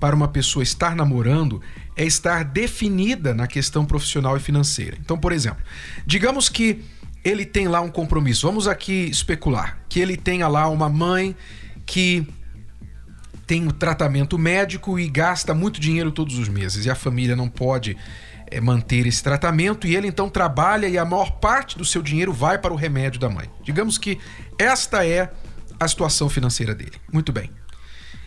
para 0.00 0.16
uma 0.16 0.26
pessoa 0.26 0.62
estar 0.62 0.96
namorando 0.96 1.60
é 1.94 2.04
estar 2.06 2.42
definida 2.42 3.34
na 3.34 3.46
questão 3.46 3.84
profissional 3.84 4.34
e 4.34 4.40
financeira. 4.40 4.96
Então, 4.98 5.18
por 5.18 5.30
exemplo, 5.30 5.62
digamos 6.06 6.48
que 6.48 6.82
ele 7.22 7.44
tem 7.44 7.68
lá 7.68 7.82
um 7.82 7.90
compromisso. 7.90 8.46
Vamos 8.46 8.66
aqui 8.66 9.04
especular 9.10 9.78
que 9.86 10.00
ele 10.00 10.16
tenha 10.16 10.48
lá 10.48 10.68
uma 10.68 10.88
mãe 10.88 11.36
que 11.84 12.26
tem 13.46 13.66
um 13.66 13.70
tratamento 13.70 14.38
médico 14.38 14.98
e 14.98 15.06
gasta 15.06 15.52
muito 15.52 15.78
dinheiro 15.78 16.10
todos 16.10 16.38
os 16.38 16.48
meses 16.48 16.86
e 16.86 16.90
a 16.90 16.94
família 16.94 17.36
não 17.36 17.48
pode 17.48 17.94
é, 18.50 18.60
manter 18.60 19.06
esse 19.06 19.22
tratamento 19.22 19.86
e 19.86 19.94
ele 19.94 20.08
então 20.08 20.28
trabalha 20.28 20.88
e 20.88 20.98
a 20.98 21.04
maior 21.04 21.32
parte 21.38 21.78
do 21.78 21.84
seu 21.84 22.02
dinheiro 22.02 22.32
vai 22.32 22.58
para 22.58 22.72
o 22.72 22.76
remédio 22.76 23.20
da 23.20 23.28
mãe. 23.28 23.48
Digamos 23.62 23.96
que 23.96 24.18
esta 24.58 25.06
é 25.06 25.30
a 25.78 25.88
situação 25.88 26.28
financeira 26.28 26.74
dele. 26.74 27.00
Muito 27.12 27.32
bem. 27.32 27.50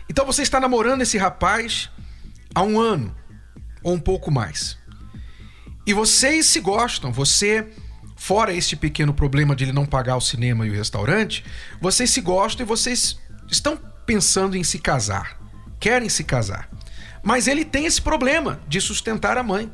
Então 0.08 0.26
você 0.26 0.42
está 0.42 0.58
namorando 0.58 1.02
esse 1.02 1.16
rapaz 1.18 1.90
há 2.54 2.62
um 2.62 2.80
ano 2.80 3.14
ou 3.82 3.94
um 3.94 4.00
pouco 4.00 4.30
mais. 4.30 4.78
E 5.86 5.92
vocês 5.92 6.46
se 6.46 6.60
gostam, 6.60 7.12
você, 7.12 7.68
fora 8.16 8.52
este 8.52 8.74
pequeno 8.74 9.12
problema 9.12 9.54
de 9.54 9.64
ele 9.64 9.72
não 9.72 9.84
pagar 9.84 10.16
o 10.16 10.20
cinema 10.20 10.66
e 10.66 10.70
o 10.70 10.74
restaurante, 10.74 11.44
vocês 11.80 12.10
se 12.10 12.22
gostam 12.22 12.64
e 12.64 12.68
vocês 12.68 13.18
estão 13.50 13.78
pensando 14.06 14.56
em 14.56 14.64
se 14.64 14.78
casar, 14.78 15.38
querem 15.78 16.08
se 16.08 16.24
casar. 16.24 16.70
Mas 17.22 17.46
ele 17.46 17.64
tem 17.64 17.84
esse 17.84 18.00
problema 18.00 18.60
de 18.66 18.80
sustentar 18.80 19.36
a 19.36 19.42
mãe 19.42 19.70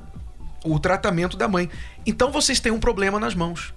o 0.64 0.78
tratamento 0.78 1.36
da 1.36 1.48
mãe. 1.48 1.68
Então 2.06 2.30
vocês 2.30 2.60
têm 2.60 2.72
um 2.72 2.80
problema 2.80 3.18
nas 3.18 3.34
mãos. 3.34 3.74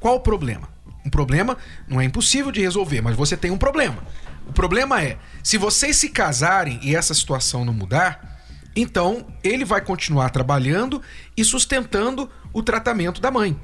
Qual 0.00 0.16
o 0.16 0.20
problema? 0.20 0.68
Um 1.04 1.10
problema 1.10 1.56
não 1.86 2.00
é 2.00 2.04
impossível 2.04 2.50
de 2.50 2.60
resolver, 2.60 3.00
mas 3.00 3.16
você 3.16 3.36
tem 3.36 3.50
um 3.50 3.58
problema. 3.58 4.02
O 4.46 4.52
problema 4.52 5.02
é, 5.02 5.18
se 5.42 5.58
vocês 5.58 5.96
se 5.96 6.08
casarem 6.08 6.78
e 6.82 6.94
essa 6.94 7.14
situação 7.14 7.64
não 7.64 7.72
mudar, 7.72 8.40
então 8.74 9.26
ele 9.42 9.64
vai 9.64 9.80
continuar 9.80 10.30
trabalhando 10.30 11.00
e 11.36 11.44
sustentando 11.44 12.30
o 12.52 12.62
tratamento 12.62 13.20
da 13.20 13.30
mãe. 13.30 13.58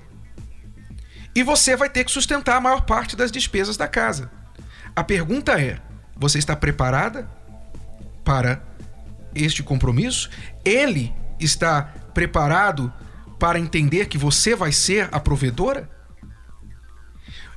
E 1.34 1.42
você 1.42 1.76
vai 1.76 1.88
ter 1.88 2.04
que 2.04 2.10
sustentar 2.10 2.56
a 2.56 2.60
maior 2.60 2.82
parte 2.82 3.16
das 3.16 3.30
despesas 3.30 3.76
da 3.76 3.88
casa. 3.88 4.30
A 4.94 5.02
pergunta 5.02 5.60
é: 5.60 5.78
você 6.16 6.38
está 6.38 6.54
preparada 6.54 7.28
para 8.24 8.62
este 9.34 9.62
compromisso? 9.62 10.30
Ele 10.64 11.14
está 11.40 11.92
preparado 12.12 12.92
para 13.38 13.58
entender 13.58 14.06
que 14.06 14.16
você 14.16 14.54
vai 14.54 14.70
ser 14.70 15.08
a 15.10 15.18
provedora? 15.18 15.90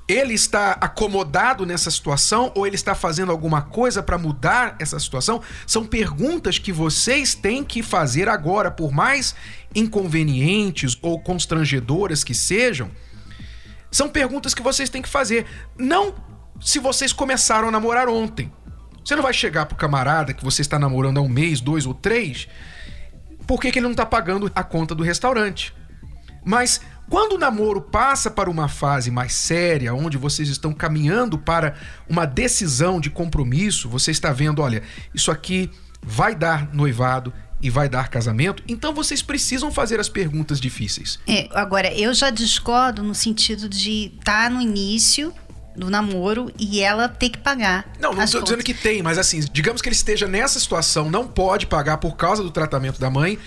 Ele 0.08 0.34
está 0.34 0.72
acomodado 0.74 1.66
nessa 1.66 1.90
situação 1.90 2.52
ou 2.56 2.68
ele 2.68 2.76
está 2.76 2.94
fazendo 2.94 3.32
alguma 3.32 3.62
coisa 3.62 4.04
para 4.04 4.18
mudar 4.18 4.76
essa 4.80 5.00
situação? 5.00 5.42
São 5.66 5.84
perguntas 5.86 6.60
que 6.60 6.72
vocês 6.72 7.34
têm 7.34 7.64
que 7.64 7.82
fazer 7.82 8.30
agora, 8.30 8.70
por 8.70 8.92
mais 8.92 9.36
inconvenientes 9.74 10.98
ou 11.02 11.20
constrangedoras 11.20 12.24
que 12.24 12.36
sejam. 12.36 12.92
São 13.92 14.10
perguntas 14.10 14.54
que 14.54 14.62
vocês 14.62 14.90
têm 14.90 15.02
que 15.02 15.10
fazer. 15.10 15.46
Não 15.78 16.14
se 16.60 16.80
vocês 16.80 17.12
começaram 17.12 17.68
a 17.68 17.72
namorar 17.72 18.08
ontem. 18.08 18.52
Você 19.04 19.16
não 19.16 19.24
vai 19.24 19.34
chegar 19.34 19.66
pro 19.66 19.76
camarada 19.76 20.34
que 20.34 20.44
você 20.44 20.62
está 20.62 20.80
namorando 20.80 21.18
há 21.18 21.22
um 21.22 21.30
mês, 21.30 21.62
dois 21.62 21.86
ou 21.86 21.94
três 21.94 22.48
por 23.48 23.60
que, 23.60 23.72
que 23.72 23.80
ele 23.80 23.84
não 23.84 23.92
está 23.92 24.06
pagando 24.06 24.52
a 24.54 24.64
conta 24.64 24.96
do 24.96 25.04
restaurante? 25.04 25.74
Mas 26.44 26.82
quando 27.10 27.34
o 27.34 27.38
namoro 27.38 27.82
passa 27.82 28.32
para 28.32 28.50
uma 28.50 28.68
fase 28.68 29.12
mais 29.12 29.34
séria, 29.34 29.94
onde 29.94 30.18
vocês 30.18 30.50
estão 30.50 30.74
caminhando 30.74 31.38
para 31.38 31.76
uma 32.10 32.26
decisão 32.26 33.00
de 33.00 33.10
compromisso, 33.10 33.90
você 33.90 34.12
está 34.12 34.32
vendo, 34.32 34.62
olha, 34.62 34.82
isso 35.14 35.32
aqui 35.32 35.70
vai 36.02 36.36
dar 36.36 36.74
noivado 36.74 37.34
e 37.62 37.70
vai 37.70 37.88
dar 37.90 38.10
casamento, 38.10 38.62
então 38.68 38.94
vocês 38.94 39.22
precisam 39.22 39.72
fazer 39.72 40.00
as 40.00 40.10
perguntas 40.10 40.60
difíceis. 40.60 41.20
É, 41.28 41.48
agora, 41.54 41.92
eu 41.94 42.14
já 42.14 42.30
discordo 42.30 43.02
no 43.02 43.16
sentido 43.16 43.70
de 43.70 44.12
estar 44.20 44.44
tá 44.46 44.50
no 44.50 44.62
início 44.62 45.34
do 45.76 45.90
namoro 45.90 46.52
e 46.58 46.82
ela 46.82 47.08
ter 47.08 47.30
que 47.30 47.38
pagar. 47.38 47.86
Não, 48.00 48.14
não 48.14 48.24
estou 48.24 48.42
dizendo 48.42 48.64
que 48.64 48.74
tem, 48.74 49.02
mas 49.02 49.18
assim, 49.18 49.42
digamos 49.52 49.82
que 49.82 49.90
ele 49.90 49.96
esteja 49.96 50.28
nessa 50.28 50.60
situação, 50.60 51.10
não 51.10 51.28
pode 51.28 51.68
pagar 51.68 51.98
por 51.98 52.16
causa 52.16 52.42
do 52.42 52.52
tratamento 52.52 53.00
da 53.00 53.10
mãe. 53.10 53.38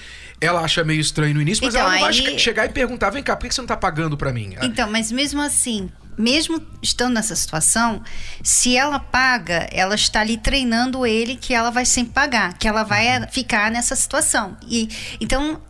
Ela 0.40 0.60
acha 0.60 0.84
meio 0.84 1.00
estranho 1.00 1.34
no 1.34 1.42
início, 1.42 1.64
mas 1.64 1.74
então, 1.74 1.86
ela 1.86 1.98
não 1.98 2.06
aí... 2.06 2.22
vai 2.22 2.38
chegar 2.38 2.64
e 2.66 2.68
perguntar: 2.68 3.10
vem 3.10 3.22
cá, 3.22 3.34
por 3.34 3.48
que 3.48 3.54
você 3.54 3.60
não 3.60 3.64
está 3.64 3.76
pagando 3.76 4.16
para 4.16 4.32
mim? 4.32 4.54
Então, 4.62 4.88
mas 4.88 5.10
mesmo 5.10 5.40
assim, 5.40 5.90
mesmo 6.16 6.60
estando 6.82 7.14
nessa 7.14 7.34
situação, 7.34 8.02
se 8.42 8.76
ela 8.76 8.98
paga, 8.98 9.68
ela 9.72 9.94
está 9.94 10.20
ali 10.20 10.36
treinando 10.36 11.06
ele 11.06 11.36
que 11.36 11.54
ela 11.54 11.70
vai 11.70 11.84
sempre 11.84 12.12
pagar, 12.12 12.56
que 12.58 12.68
ela 12.68 12.82
vai 12.82 13.26
ficar 13.28 13.70
nessa 13.70 13.96
situação. 13.96 14.56
E 14.66 14.88
então 15.20 15.60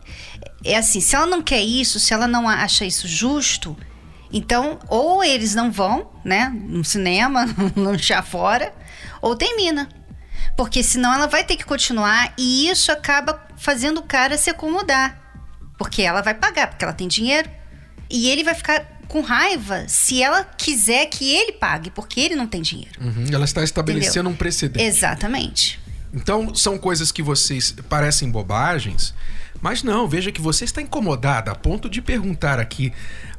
é 0.63 0.75
assim, 0.75 0.99
se 0.99 1.15
ela 1.15 1.25
não 1.25 1.41
quer 1.41 1.61
isso, 1.61 1.99
se 1.99 2.13
ela 2.13 2.27
não 2.27 2.49
acha 2.49 2.85
isso 2.85 3.07
justo, 3.07 3.77
então, 4.31 4.79
ou 4.87 5.23
eles 5.23 5.55
não 5.55 5.71
vão, 5.71 6.11
né, 6.23 6.53
no 6.53 6.83
cinema, 6.83 7.45
no 7.75 7.97
chá 7.97 8.21
fora, 8.21 8.73
ou 9.21 9.35
termina. 9.35 9.89
Porque 10.55 10.83
senão 10.83 11.13
ela 11.13 11.27
vai 11.27 11.43
ter 11.43 11.55
que 11.55 11.65
continuar 11.65 12.33
e 12.37 12.69
isso 12.69 12.91
acaba 12.91 13.41
fazendo 13.57 13.99
o 13.99 14.03
cara 14.03 14.37
se 14.37 14.49
acomodar. 14.49 15.17
Porque 15.77 16.01
ela 16.01 16.21
vai 16.21 16.33
pagar, 16.33 16.67
porque 16.67 16.83
ela 16.83 16.93
tem 16.93 17.07
dinheiro. 17.07 17.49
E 18.09 18.29
ele 18.29 18.43
vai 18.43 18.53
ficar 18.53 18.99
com 19.07 19.21
raiva 19.21 19.85
se 19.87 20.21
ela 20.21 20.43
quiser 20.43 21.05
que 21.07 21.33
ele 21.33 21.53
pague, 21.53 21.89
porque 21.89 22.19
ele 22.19 22.35
não 22.35 22.45
tem 22.45 22.61
dinheiro. 22.61 22.99
Uhum, 23.01 23.25
ela 23.31 23.45
está 23.45 23.63
estabelecendo 23.63 24.11
Entendeu? 24.11 24.31
um 24.31 24.35
precedente. 24.35 24.85
Exatamente. 24.85 25.79
Então, 26.13 26.53
são 26.55 26.77
coisas 26.77 27.11
que 27.11 27.21
vocês 27.21 27.73
parecem 27.87 28.29
bobagens, 28.29 29.13
mas 29.61 29.83
não, 29.83 30.07
veja 30.07 30.31
que 30.31 30.41
você 30.41 30.65
está 30.65 30.81
incomodada 30.81 31.51
a 31.51 31.55
ponto 31.55 31.89
de 31.89 32.01
perguntar 32.01 32.59
aqui 32.59 32.93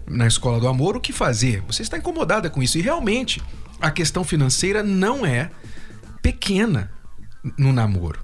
na 0.06 0.26
Escola 0.26 0.61
do 0.61 0.68
Amor 0.68 0.96
o 0.96 1.00
que 1.00 1.12
fazer. 1.12 1.62
Você 1.66 1.83
está 1.83 1.96
incomodada 1.96 2.50
com 2.50 2.62
isso. 2.62 2.78
E 2.78 2.83
realmente, 2.83 3.42
a 3.80 3.90
questão 3.90 4.24
financeira 4.24 4.83
não 4.83 5.24
é 5.24 5.50
pequena 6.22 6.90
no 7.56 7.72
namoro. 7.72 8.22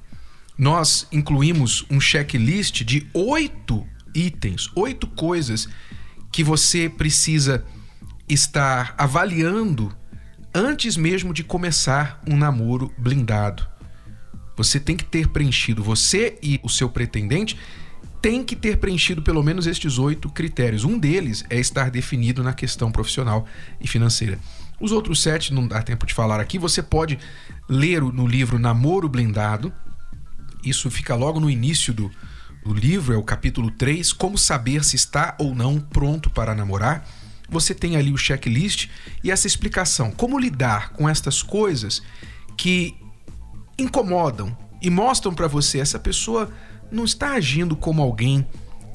Nós 0.59 1.06
incluímos 1.12 1.87
um 1.90 2.00
checklist 2.00 2.82
de 2.82 3.09
oito 3.14 3.87
itens, 4.14 4.70
oito 4.74 5.06
coisas 5.06 5.68
que 6.32 6.42
você 6.42 6.88
precisa 6.88 7.64
estar 8.28 8.94
avaliando 8.98 9.94
antes 10.54 10.96
mesmo 10.96 11.32
de 11.32 11.44
começar 11.44 12.20
um 12.26 12.37
namoro 12.37 12.92
blindado. 12.98 13.66
Você 14.56 14.80
tem 14.80 14.96
que 14.96 15.04
ter 15.04 15.28
preenchido, 15.28 15.82
você 15.82 16.38
e 16.42 16.59
o 16.62 16.68
seu 16.68 16.88
pretendente 16.88 17.59
tem 18.20 18.42
que 18.42 18.57
ter 18.57 18.79
preenchido 18.79 19.22
pelo 19.22 19.42
menos 19.42 19.66
estes 19.66 19.98
oito 19.98 20.29
critérios. 20.29 20.85
Um 20.85 20.98
deles 20.98 21.44
é 21.50 21.59
estar 21.59 21.90
definido 21.90 22.42
na 22.42 22.52
questão 22.52 22.90
profissional 22.90 23.46
e 23.81 23.87
financeira. 23.87 24.38
Os 24.81 24.92
outros 24.92 25.22
sete 25.22 25.55
não 25.55 25.66
dá 25.66 25.83
tempo 25.83 26.07
de 26.07 26.14
falar 26.14 26.40
aqui. 26.40 26.59
Você 26.59 26.83
pode 26.83 27.18
ler 27.68 28.02
no 28.02 28.26
livro 28.26 28.59
Namoro 28.59 29.09
Blindado. 29.09 29.72
Isso 30.64 30.90
fica 30.90 31.14
logo 31.14 31.40
no 31.40 31.48
início 31.48 31.94
do, 31.94 32.11
do 32.64 32.74
livro, 32.74 33.14
é 33.14 33.16
o 33.16 33.22
capítulo 33.22 33.70
3, 33.70 34.12
Como 34.12 34.37
saber 34.37 34.85
se 34.85 34.96
está 34.96 35.37
ou 35.38 35.55
não 35.55 35.81
pronto 35.81 36.29
para 36.29 36.55
namorar. 36.55 37.09
Você 37.48 37.74
tem 37.74 37.96
ali 37.96 38.12
o 38.12 38.18
checklist 38.18 38.88
e 39.22 39.31
essa 39.31 39.46
explicação. 39.46 40.11
Como 40.11 40.38
lidar 40.38 40.90
com 40.90 41.09
estas 41.09 41.42
coisas 41.42 42.02
que 42.57 42.96
incomodam 43.79 44.57
e 44.83 44.90
mostram 44.90 45.35
para 45.35 45.46
você 45.46 45.79
essa 45.79 45.98
pessoa 45.98 46.50
não 46.90 47.05
está 47.05 47.33
agindo 47.33 47.77
como 47.77 48.03
alguém 48.03 48.46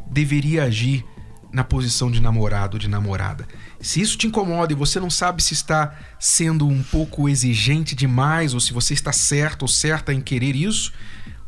deveria 0.10 0.64
agir 0.64 1.06
na 1.52 1.64
posição 1.64 2.10
de 2.10 2.22
namorado 2.22 2.76
ou 2.76 2.80
de 2.80 2.88
namorada. 2.88 3.48
Se 3.80 4.00
isso 4.00 4.18
te 4.18 4.28
incomoda 4.28 4.72
e 4.72 4.76
você 4.76 5.00
não 5.00 5.10
sabe 5.10 5.44
se 5.44 5.54
está 5.54 5.96
sendo 6.20 6.68
um 6.68 6.82
pouco 6.84 7.28
exigente 7.28 7.96
demais 7.96 8.54
ou 8.54 8.60
se 8.60 8.72
você 8.72 8.94
está 8.94 9.12
certo 9.12 9.64
ou 9.64 9.68
certa 9.68 10.14
em 10.14 10.22
querer 10.22 10.56
isso, 10.56 10.94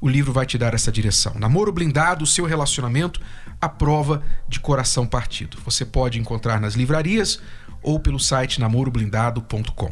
o 0.01 0.10
livro 0.10 0.34
vai 0.34 0.45
te 0.45 0.58
dar 0.58 0.73
essa 0.73 0.91
direção. 0.91 1.34
Namoro 1.39 1.71
blindado, 1.71 2.27
seu 2.27 2.45
relacionamento, 2.45 3.21
a 3.62 3.69
prova 3.69 4.21
de 4.49 4.60
coração 4.60 5.08
partido. 5.08 5.58
Você 5.63 5.86
pode 5.86 6.19
encontrar 6.19 6.60
nas 6.60 6.73
livrarias 6.73 7.39
ou 7.82 7.99
pelo 7.99 8.19
site 8.19 8.60
namoroblindado.com. 8.60 9.91